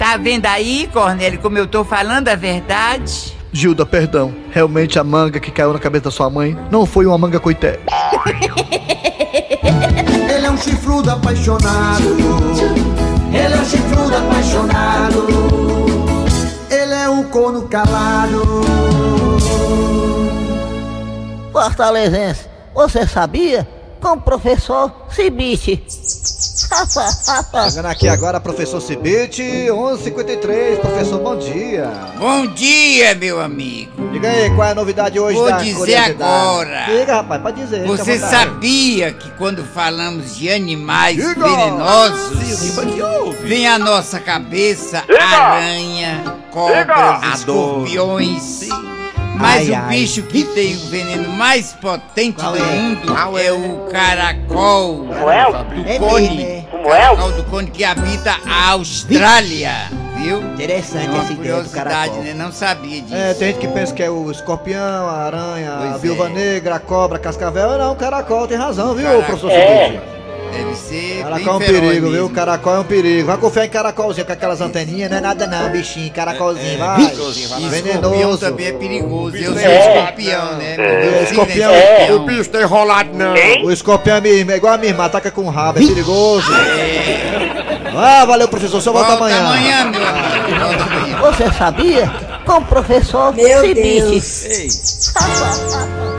Tá 0.01 0.17
vendo 0.17 0.47
aí, 0.47 0.89
Cornélio, 0.91 1.37
como 1.39 1.59
eu 1.59 1.67
tô 1.67 1.83
falando 1.83 2.27
a 2.27 2.35
verdade? 2.35 3.37
Gilda, 3.53 3.85
perdão. 3.85 4.33
Realmente 4.49 4.97
a 4.97 5.03
manga 5.03 5.39
que 5.39 5.51
caiu 5.51 5.71
na 5.71 5.77
cabeça 5.77 6.05
da 6.05 6.11
sua 6.11 6.27
mãe 6.27 6.57
não 6.71 6.87
foi 6.87 7.05
uma 7.05 7.19
manga 7.19 7.39
coité. 7.39 7.79
Ele 10.27 10.47
é 10.47 10.49
um 10.49 10.57
chifrudo 10.57 11.11
apaixonado. 11.11 12.17
Ele 13.31 13.53
é 13.53 13.57
um 13.59 13.63
chifrudo 13.63 14.17
apaixonado. 14.17 15.27
Ele 16.67 16.93
é 16.95 17.07
um 17.07 17.23
corno 17.25 17.67
calado. 17.67 18.41
Fortalezense, 21.51 22.47
você 22.73 23.05
sabia? 23.05 23.67
Com 24.01 24.13
o 24.13 24.21
professor 24.21 24.91
Cibite. 25.11 25.83
Chegando 27.69 27.85
aqui 27.85 28.07
agora, 28.07 28.39
professor 28.39 28.81
Cibite, 28.81 29.43
11h53. 29.43 30.79
Professor, 30.79 31.19
bom 31.19 31.37
dia. 31.37 31.91
Bom 32.17 32.47
dia, 32.47 33.13
meu 33.13 33.39
amigo. 33.39 34.09
Diga 34.11 34.29
aí, 34.29 34.49
qual 34.55 34.67
é 34.67 34.71
a 34.71 34.75
novidade 34.75 35.19
hoje 35.19 35.37
Vou 35.37 35.49
da 35.49 35.57
dizer 35.59 35.97
agora. 35.97 36.85
Diga, 36.85 37.15
rapaz, 37.17 37.41
pode 37.41 37.61
dizer. 37.61 37.85
Você 37.85 38.17
sabia 38.17 39.11
que 39.11 39.29
quando 39.31 39.63
falamos 39.63 40.35
de 40.35 40.49
animais 40.49 41.17
Diga. 41.17 41.47
venenosos, 41.47 42.39
Sim, 42.57 43.35
vem 43.43 43.67
à 43.67 43.77
nossa 43.77 44.19
cabeça 44.19 45.03
Diga. 45.07 45.23
aranha, 45.23 46.23
cobras, 46.51 47.21
Diga. 47.21 47.35
escorpiões. 47.35 48.61
Mas 49.41 49.67
Ai, 49.67 49.69
o 49.71 49.75
ai. 49.75 49.89
bicho 49.89 50.23
que 50.23 50.43
tem 50.43 50.75
o 50.75 50.79
veneno 50.87 51.29
mais 51.29 51.73
potente 51.73 52.39
Qual 52.39 52.51
do 52.53 52.59
é? 52.59 52.61
mundo 52.61 53.13
é 53.39 53.51
o 53.51 53.87
caracol 53.91 55.07
é? 55.29 55.51
do 55.81 55.89
É 55.89 55.99
cone. 55.99 56.29
mesmo, 56.37 56.89
é? 56.93 56.97
Caracol 57.01 57.31
do 57.33 57.43
cone 57.45 57.71
que 57.71 57.83
habita 57.83 58.35
a 58.47 58.69
Austrália. 58.71 59.71
Viu? 60.17 60.37
Interessante 60.53 61.07
É 61.09 61.17
essa 61.17 61.33
ideia 61.33 61.33
do 61.33 61.35
curiosidade, 61.37 61.89
caracol. 61.89 62.23
né? 62.23 62.33
Não 62.35 62.51
sabia 62.51 63.01
disso. 63.01 63.15
É, 63.15 63.33
tem 63.33 63.47
gente 63.47 63.59
que 63.59 63.67
pensa 63.69 63.91
que 63.93 64.03
é 64.03 64.09
o 64.09 64.29
escorpião, 64.29 65.07
a 65.09 65.23
aranha, 65.25 65.73
a 65.73 65.87
Pois 65.89 66.01
viúva 66.03 66.27
é. 66.27 66.29
negra, 66.29 66.75
a 66.75 66.79
cobra, 66.79 67.17
a 67.17 67.19
cascavel. 67.19 67.77
Não, 67.79 67.93
o 67.93 67.95
caracol 67.95 68.47
tem 68.47 68.55
razão, 68.57 68.93
viu, 68.93 69.05
Caracol. 69.05 69.25
professor 69.25 69.51
É. 69.51 69.99
Deve 70.51 70.75
ser 70.75 71.21
Caracol 71.23 71.53
é 71.53 71.55
um 71.55 71.59
perigo, 71.59 71.91
viu? 72.07 72.11
mesmo. 72.11 72.29
Caracol 72.29 72.75
é 72.75 72.79
um 72.79 72.83
perigo. 72.83 73.27
Vai 73.27 73.37
confiar 73.37 73.65
em 73.65 73.69
caracolzinho 73.69 74.25
com 74.25 74.33
aquelas 74.33 74.59
anteninhas, 74.61 75.09
não 75.09 75.17
é 75.17 75.21
nada 75.21 75.47
não, 75.47 75.69
bichinho. 75.71 76.11
Caracolzinho, 76.11 76.77
vai. 76.77 76.99
E 77.01 77.05
escorpião 77.05 77.69
Venenoso. 77.69 78.37
também 78.39 78.67
é 78.67 78.71
perigoso. 78.73 79.35
Eu 79.37 79.53
sou 79.53 79.61
É. 79.61 79.79
escorpião, 79.97 80.53
né? 80.57 80.75
É, 80.77 81.01
signo 81.03 81.23
escorpião. 81.23 81.71
é 81.71 82.13
O 82.13 82.19
bicho 82.25 82.49
tá 82.49 82.61
enrolado, 82.61 83.09
não. 83.13 83.33
O 83.65 83.71
escorpião 83.71 84.17
é, 84.17 84.19
é 84.29 84.55
igual 84.57 84.73
a 84.73 84.77
minha 84.77 84.91
irmã, 84.91 85.05
ataca 85.05 85.31
com 85.31 85.41
o 85.43 85.49
rabo, 85.49 85.79
é 85.79 85.85
perigoso. 85.87 86.51
Ah, 87.95 88.25
valeu, 88.25 88.47
professor. 88.47 88.81
Só 88.81 88.91
volta, 88.91 89.15
Volta 89.17 89.25
amanhã. 89.25 89.45
amanhã, 89.45 89.85
meu 89.91 90.05
amigo. 90.07 91.21
Você 91.21 91.51
sabia? 91.57 92.11
Com 92.45 92.53
o 92.57 92.65
professor 92.65 93.33
Meu. 93.35 93.73
Deus. 93.73 94.45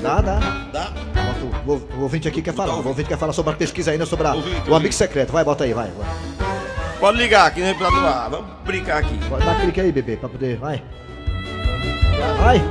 Dá, 0.00 0.20
dá. 0.20 0.38
Dá? 0.72 0.90
Bota 1.14 1.44
o, 1.66 1.72
o, 1.72 1.98
o 1.98 2.02
ouvinte 2.02 2.28
aqui 2.28 2.40
quer 2.40 2.54
falar. 2.54 2.74
O 2.74 2.86
ouvinte 2.86 3.08
quer 3.08 3.18
falar 3.18 3.32
sobre 3.32 3.52
a 3.52 3.56
pesquisa 3.56 3.90
ainda 3.90 4.06
sobre 4.06 4.26
a- 4.26 4.34
o 4.68 4.74
amigo 4.74 4.92
secreto. 4.92 5.32
Vai, 5.32 5.44
bota 5.44 5.64
aí, 5.64 5.72
vai. 5.72 5.88
vai. 5.96 6.08
Pode 7.00 7.16
ligar 7.18 7.46
aqui 7.46 7.60
no 7.60 7.66
repulador 7.66 8.00
do 8.00 8.06
ar. 8.06 8.30
Vamos 8.30 8.46
brincar 8.64 8.98
aqui. 8.98 9.18
Vai, 9.28 9.40
Dá 9.40 9.54
clique 9.56 9.80
aí, 9.80 9.92
bebê, 9.92 10.16
pra 10.16 10.28
poder. 10.28 10.56
Vai. 10.56 10.82
Vai. 12.38 12.62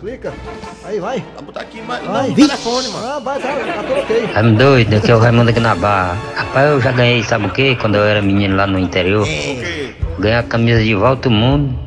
Clica. 0.00 0.32
Aí, 0.84 1.00
vai. 1.00 1.24
Vai 1.34 1.44
botar 1.44 1.60
aqui 1.60 1.80
mais 1.82 2.04
Vai. 2.04 2.28
no 2.28 2.34
telefone, 2.34 2.88
mano. 2.88 3.06
Ah, 3.06 3.18
vai, 3.20 3.40
tá, 3.40 3.48
já 3.64 3.82
coloquei. 3.82 4.26
Tá 4.28 4.42
me 4.42 4.56
doido, 4.56 4.94
aqui 4.96 5.10
é 5.10 5.16
o 5.16 5.18
Raimundo 5.18 5.50
aqui 5.50 5.60
na 5.60 5.74
barra. 5.74 6.18
Rapaz, 6.36 6.70
eu 6.70 6.80
já 6.80 6.92
ganhei, 6.92 7.22
sabe 7.22 7.46
o 7.46 7.50
quê? 7.50 7.76
Quando 7.80 7.94
eu 7.94 8.04
era 8.04 8.20
menino 8.20 8.54
lá 8.56 8.66
no 8.66 8.78
interior. 8.78 9.26
Ganhei 10.18 10.36
a 10.38 10.42
camisa 10.42 10.82
de 10.82 10.94
Volta 10.94 11.28
ao 11.28 11.34
Mundo. 11.34 11.78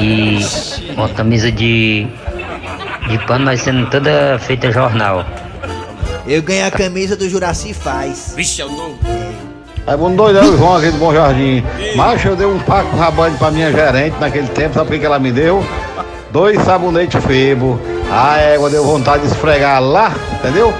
E 0.00 0.38
uma 0.96 1.08
camisa 1.08 1.50
de. 1.52 2.06
De 3.08 3.18
pano, 3.26 3.44
mas 3.44 3.60
sendo 3.60 3.88
toda 3.90 4.38
feita 4.38 4.70
jornal. 4.70 5.24
Eu 6.26 6.42
ganhei 6.42 6.62
a 6.62 6.70
camisa 6.70 7.16
do 7.16 7.28
Juraci 7.28 7.74
Faz. 7.74 8.32
Vixe, 8.34 8.62
é 8.62 8.64
o 8.64 8.70
novo. 8.70 8.98
É 9.86 9.94
bom 9.94 10.14
doido, 10.14 10.38
é 10.38 10.42
o 10.42 10.56
João 10.56 10.76
aqui 10.76 10.90
do 10.90 10.96
Bom 10.96 11.12
Jardim. 11.12 11.62
Mas 11.94 12.24
eu 12.24 12.34
dei 12.34 12.46
um 12.46 12.58
paco 12.60 12.96
rabanho 12.96 13.36
pra 13.36 13.50
minha 13.50 13.70
gerente 13.70 14.16
naquele 14.18 14.48
tempo, 14.48 14.74
sabe 14.74 14.96
o 14.96 14.98
que 14.98 15.04
ela 15.04 15.18
me 15.18 15.30
deu? 15.30 15.62
Dois 16.30 16.60
sabonetes 16.62 17.22
febo. 17.22 17.78
A 18.10 18.38
égua 18.38 18.70
deu 18.70 18.82
vontade 18.82 19.26
de 19.26 19.28
esfregar 19.32 19.82
lá, 19.82 20.14
entendeu? 20.32 20.72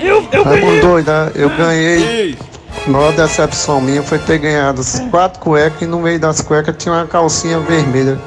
Eu, 0.00 0.26
eu 0.32 0.44
ganhei. 0.44 0.80
doida, 0.80 1.32
eu 1.34 1.50
ganhei. 1.50 2.38
A 2.86 2.90
maior 2.90 3.12
decepção 3.12 3.80
minha 3.80 4.02
foi 4.02 4.18
ter 4.18 4.38
ganhado 4.38 4.80
quatro 5.10 5.40
cuecas 5.40 5.82
e 5.82 5.86
no 5.86 6.00
meio 6.00 6.18
das 6.18 6.40
cuecas 6.40 6.74
tinha 6.78 6.94
uma 6.94 7.06
calcinha 7.06 7.58
vermelha 7.58 8.18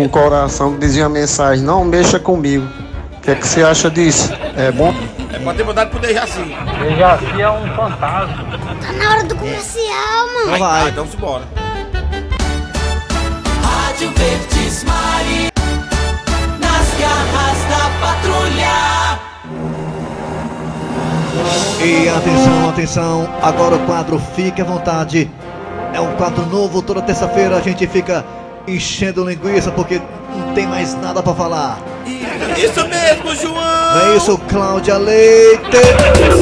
com 0.00 0.04
um 0.04 0.08
coração 0.08 0.72
que 0.72 0.78
dizia 0.78 1.06
a 1.06 1.08
mensagem: 1.08 1.62
Não 1.64 1.84
mexa 1.84 2.18
comigo. 2.18 2.66
O 3.16 3.20
que 3.20 3.32
é 3.32 3.34
que 3.34 3.46
você 3.46 3.62
acha 3.62 3.90
disso? 3.90 4.32
É 4.56 4.72
bom? 4.72 4.94
É 5.32 5.38
pra 5.38 5.52
ter 5.52 5.64
mandado 5.64 5.90
pro 5.90 5.98
Dejaci. 5.98 6.56
Dejaci 6.80 7.40
é 7.40 7.50
um 7.50 7.76
fantasma. 7.76 8.44
Tá 8.80 8.92
na 8.92 9.10
hora 9.10 9.24
do 9.24 9.36
comercial, 9.36 10.26
mano. 10.34 10.64
Ah, 10.64 10.84
então 10.88 11.04
vamos 11.04 11.14
embora. 11.14 11.44
Rádio 13.62 14.10
Verdes 14.16 14.84
Mari. 14.84 15.50
Nas 16.60 16.88
garras 16.98 17.58
da 17.68 17.90
patrulha. 18.00 19.20
E 21.82 22.08
atenção, 22.08 22.68
atenção, 22.68 23.28
agora 23.42 23.76
o 23.76 23.86
quadro 23.86 24.18
Fique 24.34 24.62
à 24.62 24.64
Vontade. 24.64 25.30
É 25.92 26.00
um 26.00 26.14
quadro 26.16 26.46
novo, 26.46 26.80
toda 26.80 27.02
terça-feira 27.02 27.56
a 27.56 27.60
gente 27.60 27.86
fica 27.86 28.24
enchendo 28.74 29.24
linguiça 29.24 29.70
porque 29.70 30.00
não 30.34 30.54
tem 30.54 30.66
mais 30.66 30.94
nada 30.94 31.22
pra 31.22 31.34
falar. 31.34 31.78
Isso 32.56 32.86
mesmo, 32.88 33.34
João! 33.34 33.54
Não 33.54 34.12
é 34.12 34.16
isso, 34.16 34.38
Cláudia 34.48 34.96
Leite? 34.96 35.78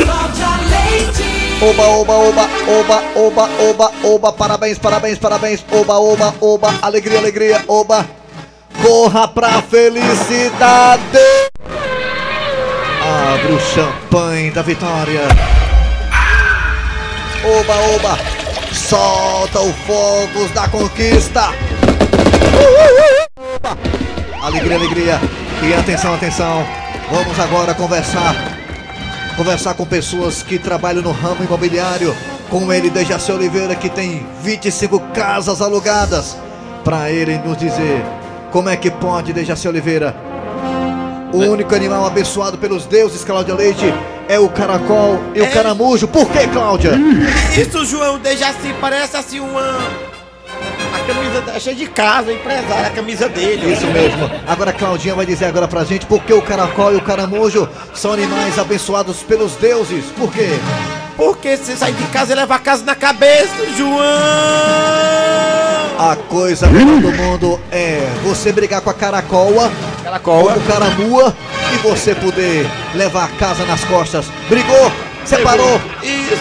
Cláudia 0.04 0.48
Leite. 0.68 1.38
Oba, 1.60 1.82
oba, 1.82 2.14
oba, 2.14 2.48
oba, 2.68 3.02
oba, 3.16 3.48
oba, 3.58 3.92
oba, 4.04 4.32
parabéns, 4.32 4.78
parabéns, 4.78 5.18
parabéns, 5.18 5.64
oba, 5.72 5.98
oba, 5.98 6.34
oba, 6.40 6.74
alegria, 6.82 7.18
alegria, 7.18 7.64
oba. 7.66 8.06
Corra 8.82 9.26
pra 9.26 9.60
felicidade! 9.62 11.18
Abre 13.34 13.52
o 13.52 13.60
champanhe 13.60 14.50
da 14.50 14.62
vitória. 14.62 15.22
Oba, 17.44 17.74
oba, 17.94 18.18
solta 18.72 19.60
o 19.60 19.72
fogos 19.72 20.50
da 20.52 20.68
conquista. 20.68 21.50
Alegria, 24.42 24.76
alegria. 24.76 25.20
E 25.62 25.74
atenção, 25.74 26.14
atenção. 26.14 26.64
Vamos 27.10 27.38
agora 27.38 27.74
conversar 27.74 28.58
conversar 29.38 29.74
com 29.74 29.84
pessoas 29.84 30.42
que 30.42 30.58
trabalham 30.58 31.00
no 31.00 31.12
ramo 31.12 31.44
imobiliário, 31.44 32.12
com 32.50 32.72
ele 32.72 32.90
Dejaci 32.90 33.30
Oliveira 33.30 33.76
que 33.76 33.88
tem 33.88 34.26
25 34.42 34.98
casas 35.14 35.62
alugadas, 35.62 36.36
para 36.82 37.08
ele 37.12 37.38
nos 37.38 37.56
dizer 37.56 38.04
como 38.50 38.68
é 38.68 38.76
que 38.76 38.90
pode 38.90 39.32
Dejaci 39.32 39.68
Oliveira. 39.68 40.12
O 41.32 41.38
único 41.38 41.72
animal 41.72 42.04
abençoado 42.04 42.58
pelos 42.58 42.84
deuses, 42.84 43.22
Cláudia 43.22 43.54
Leite, 43.54 43.94
é 44.28 44.40
o 44.40 44.48
caracol 44.48 45.20
e 45.36 45.40
o 45.40 45.52
caramujo. 45.52 46.08
Por 46.08 46.28
que, 46.30 46.48
Cláudia? 46.48 46.92
Isso, 47.56 47.84
João, 47.84 48.18
Dejaci 48.18 48.74
parece 48.80 49.16
assim 49.16 49.38
uma. 49.38 50.07
A 51.08 51.14
camisa 51.14 51.42
é 51.54 51.60
cheia 51.60 51.74
de 51.74 51.86
casa, 51.86 52.30
empresário, 52.30 52.86
a 52.86 52.90
camisa 52.90 53.30
dele. 53.30 53.72
Isso 53.72 53.86
mesmo. 53.86 54.30
Agora 54.46 54.70
a 54.72 54.74
Claudinha 54.74 55.14
vai 55.14 55.24
dizer 55.24 55.46
agora 55.46 55.66
pra 55.66 55.82
gente 55.82 56.04
por 56.04 56.22
que 56.22 56.34
o 56.34 56.42
caracol 56.42 56.92
e 56.92 56.96
o 56.96 57.00
caramujo 57.00 57.66
são 57.94 58.12
animais 58.12 58.58
abençoados 58.58 59.22
pelos 59.22 59.54
deuses. 59.56 60.04
Por 60.18 60.30
quê? 60.30 60.50
Porque 61.16 61.56
você 61.56 61.74
sai 61.76 61.92
de 61.92 62.04
casa 62.08 62.34
e 62.34 62.36
leva 62.36 62.56
a 62.56 62.58
casa 62.58 62.84
na 62.84 62.94
cabeça, 62.94 63.54
João! 63.74 63.98
A 65.98 66.14
coisa 66.28 66.66
melhor 66.66 67.00
do 67.00 67.10
mundo 67.10 67.58
é 67.72 68.06
você 68.22 68.52
brigar 68.52 68.82
com 68.82 68.90
a 68.90 68.94
caracola, 68.94 69.72
Caracola. 70.04 70.52
com 70.52 70.60
o 70.60 70.62
caramua 70.64 71.34
e 71.72 71.76
você 71.78 72.14
poder 72.14 72.68
levar 72.94 73.24
a 73.24 73.28
casa 73.28 73.64
nas 73.64 73.82
costas. 73.84 74.26
Brigou? 74.48 74.92
Separou? 75.24 75.80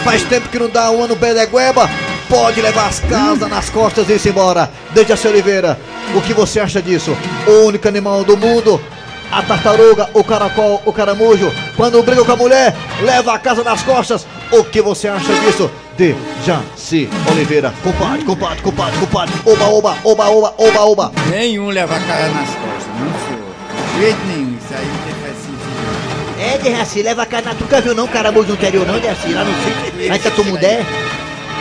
Faz 0.04 0.22
tempo 0.24 0.48
que 0.50 0.58
não 0.58 0.68
dá 0.68 0.90
um 0.90 1.02
ano 1.02 1.16
Bedegueba? 1.16 1.88
Pode 2.28 2.60
levar 2.60 2.88
as 2.88 3.00
casas 3.00 3.48
nas 3.48 3.70
costas 3.70 4.08
e 4.08 4.12
ir 4.12 4.28
embora. 4.28 4.70
Dejaci 4.92 5.28
Oliveira, 5.28 5.78
o 6.14 6.20
que 6.20 6.34
você 6.34 6.60
acha 6.60 6.82
disso? 6.82 7.16
O 7.46 7.66
único 7.66 7.88
animal 7.88 8.22
do 8.24 8.36
mundo 8.36 8.80
a 9.30 9.42
tartaruga, 9.42 10.08
o 10.14 10.24
caracol, 10.24 10.82
o 10.86 10.92
caramujo, 10.92 11.52
quando 11.76 12.02
briga 12.02 12.24
com 12.24 12.32
a 12.32 12.36
mulher, 12.36 12.74
leva 13.02 13.34
a 13.34 13.38
casa 13.38 13.62
nas 13.62 13.82
costas. 13.82 14.26
O 14.50 14.64
que 14.64 14.80
você 14.80 15.08
acha 15.08 15.32
disso? 15.40 15.70
De 15.96 16.14
Jaci 16.46 17.08
Oliveira. 17.30 17.72
Compadre, 17.82 18.24
compadre, 18.24 18.62
compadre, 18.62 18.98
compadre. 18.98 19.34
Oba, 19.44 19.66
oba, 19.66 19.98
oba, 20.04 20.30
oba, 20.30 20.54
oba, 20.56 20.80
oba. 20.80 21.12
Nenhum 21.30 21.68
leva 21.68 21.96
a 21.96 22.00
cara 22.00 22.28
nas 22.28 22.48
costas, 22.48 22.86
não 22.98 23.12
senhor. 23.26 23.94
De 23.94 24.00
jeito 24.00 24.26
nenhum, 24.26 24.56
isso 24.56 24.74
aí 24.74 24.86
tem. 25.04 25.18
É, 26.38 26.56
Dejaci, 26.56 27.02
leva 27.02 27.22
a 27.22 27.26
cara. 27.26 27.52
Tu 27.54 27.64
nunca 27.64 27.80
viu 27.80 27.94
não 27.94 28.06
caramujo 28.06 28.48
no 28.48 28.54
interior, 28.54 28.86
não, 28.86 28.98
Dejaci? 28.98 29.32
Lá 29.34 29.44
no 29.44 29.52
sítio, 29.54 30.08
lá 30.08 30.16
em 30.16 30.20
Tatumudé. 30.20 30.86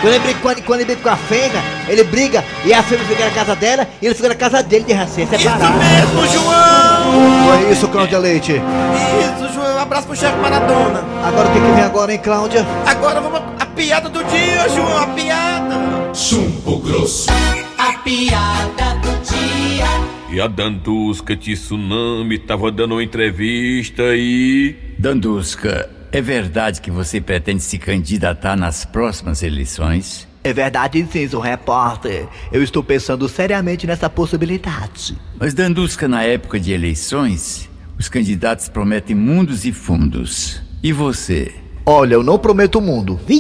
Quando 0.02 0.14
ele 0.14 0.20
briga, 0.20 0.40
quando, 0.42 0.62
quando 0.64 0.80
ele 0.82 0.86
briga 0.86 1.02
com 1.02 1.10
a 1.10 1.18
fêmea, 1.18 1.64
ele 1.88 2.04
briga 2.04 2.46
e 2.64 2.74
a 2.74 2.84
fêmea 2.84 3.06
fica 3.06 3.26
na 3.26 3.32
casa 3.32 3.56
dela 3.56 3.88
e 4.02 4.06
ele 4.06 4.16
fica 4.16 4.30
na 4.30 4.36
casa 4.36 4.62
dele 4.64 4.86
de 4.86 4.94
racinha, 4.94 5.28
separado. 5.28 5.78
mesmo, 5.78 6.28
João! 6.28 7.62
Foi 7.62 7.72
isso, 7.72 7.88
Cláudia 7.88 8.20
Leite. 8.20 8.54
Isso, 8.54 9.54
João. 9.54 9.78
Um 9.78 9.80
abraço 9.80 10.08
pro 10.08 10.16
chefe 10.16 10.38
Maradona. 10.38 11.04
Agora 11.24 11.50
o 11.50 11.52
que, 11.54 11.60
que 11.60 11.72
vem 11.72 11.84
agora, 11.84 12.12
hein, 12.14 12.20
Cláudia? 12.24 12.66
Agora 12.86 13.22
vamos 13.22 13.42
a 13.60 13.66
piada 13.66 14.10
do 14.10 14.24
dia, 14.26 14.70
João. 14.70 14.98
A 14.98 15.08
piada. 15.08 15.76
Chumbo 16.14 16.80
grosso. 16.80 17.30
A 17.78 17.94
piada 18.00 18.96
do 19.02 19.22
dia. 19.24 19.86
E 20.30 20.42
a 20.42 20.48
Dandusca 20.48 21.36
Tsunami 21.36 22.38
tava 22.38 22.72
dando 22.72 22.96
uma 22.96 23.04
entrevista 23.04 24.04
e. 24.16 24.76
Dandusca, 25.00 25.90
é 26.12 26.22
verdade 26.22 26.82
que 26.82 26.90
você 26.90 27.20
pretende 27.20 27.62
se 27.62 27.78
candidatar 27.78 28.56
nas 28.56 28.86
próximas 28.86 29.44
eleições? 29.44 30.28
É 30.44 30.54
verdade 30.54 31.06
sim, 31.12 31.28
sou 31.28 31.42
repórter. 31.42 32.28
Eu 32.52 32.64
estou 32.64 32.82
pensando 32.82 33.28
seriamente 33.28 33.86
nessa 33.86 34.10
possibilidade. 34.10 35.18
Mas 35.38 35.54
Dandusca, 35.54 36.08
na 36.08 36.24
época 36.24 36.60
de 36.60 36.72
eleições, 36.72 37.70
os 38.00 38.08
candidatos 38.08 38.70
prometem 38.70 39.16
mundos 39.16 39.66
e 39.66 39.74
fundos. 39.74 40.62
E 40.82 40.94
você? 40.94 41.54
Olha, 41.86 42.14
eu 42.14 42.24
não 42.24 42.38
prometo 42.38 42.80
o 42.80 42.82
mundo. 42.82 43.20
É, 43.30 43.38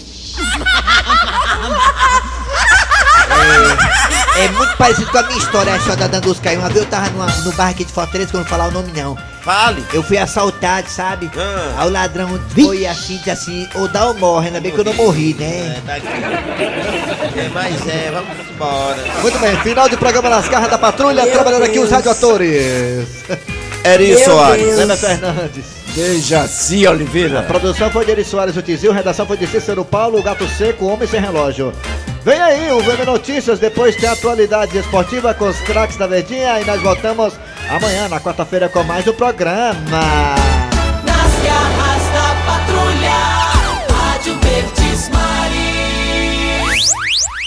é 4.37 4.47
muito 4.49 4.77
parecido 4.77 5.09
com 5.11 5.17
a 5.17 5.23
minha 5.23 5.37
história, 5.37 5.73
a 5.73 5.77
história 5.77 5.97
da 5.97 6.07
Dandusca. 6.07 6.51
Uma 6.51 6.69
vez 6.69 6.77
eu 6.83 6.85
tava 6.85 7.09
numa, 7.09 7.25
no 7.25 7.51
bar 7.53 7.69
aqui 7.69 7.83
de 7.83 7.91
Fortaleza, 7.91 8.29
que 8.29 8.35
eu 8.35 8.39
não 8.39 8.47
vou 8.47 8.57
falar 8.57 8.69
o 8.69 8.71
nome 8.71 8.91
não. 8.95 9.17
Fale. 9.41 9.83
Eu 9.93 10.03
fui 10.03 10.17
assaltado, 10.17 10.89
sabe? 10.89 11.31
Ah. 11.37 11.75
Aí 11.77 11.87
o 11.87 11.91
ladrão 11.91 12.39
foi 12.53 12.85
assim, 12.85 13.17
disse 13.17 13.29
assim, 13.29 13.67
ou 13.75 13.87
dá 13.87 14.07
ou 14.07 14.13
morre, 14.13 14.47
ainda 14.47 14.59
bem 14.59 14.71
que 14.71 14.79
eu 14.79 14.83
não 14.83 14.93
morri, 14.93 15.33
né? 15.39 15.77
É, 15.77 15.81
tá 15.85 15.95
aqui. 15.95 16.07
É, 16.07 17.49
mas 17.53 17.87
é, 17.87 18.11
vamos 18.11 18.49
embora. 18.49 19.03
Muito 19.21 19.39
bem, 19.39 19.55
final 19.61 19.89
de 19.89 19.97
programa 19.97 20.29
nas 20.29 20.47
garras 20.47 20.69
da 20.69 20.77
patrulha, 20.77 21.23
Meu 21.23 21.33
trabalhando 21.33 21.63
aqui 21.63 21.79
os 21.79 21.89
Deus. 21.89 21.91
radioatores. 21.91 23.07
Eri 23.83 24.07
Meu 24.07 24.19
Soares. 24.19 24.65
Deus. 24.65 24.77
Lena 24.77 24.97
Fernandes. 24.97 25.65
Dejaci 25.95 26.85
Oliveira. 26.85 27.39
A 27.39 27.43
produção 27.43 27.89
foi 27.89 28.05
de 28.05 28.11
Eri 28.11 28.23
Soares, 28.23 28.55
o 28.55 28.61
Tizil, 28.61 28.91
redação 28.91 29.25
foi 29.25 29.37
de 29.37 29.47
Cícero 29.47 29.83
Paulo, 29.83 30.19
o 30.19 30.23
Gato 30.23 30.47
Seco, 30.47 30.85
o 30.85 30.89
Homem 30.89 31.07
Sem 31.07 31.19
Relógio. 31.21 31.73
Vem 32.27 32.41
aí 32.41 32.69
o 32.73 32.79
VM 32.79 33.05
Notícias, 33.05 33.57
depois 33.57 33.95
tem 33.95 34.09
atualidade 34.09 34.77
esportiva 34.77 35.33
com 35.33 35.45
os 35.45 35.61
craques 35.61 35.95
da 35.95 36.07
Verdinha 36.07 36.59
e 36.59 36.65
nós 36.65 36.81
voltamos 36.81 37.33
amanhã, 37.69 38.09
na 38.09 38.19
quarta-feira, 38.19 38.67
com 38.67 38.83
mais 38.83 39.07
um 39.07 39.13
programa. 39.13 40.45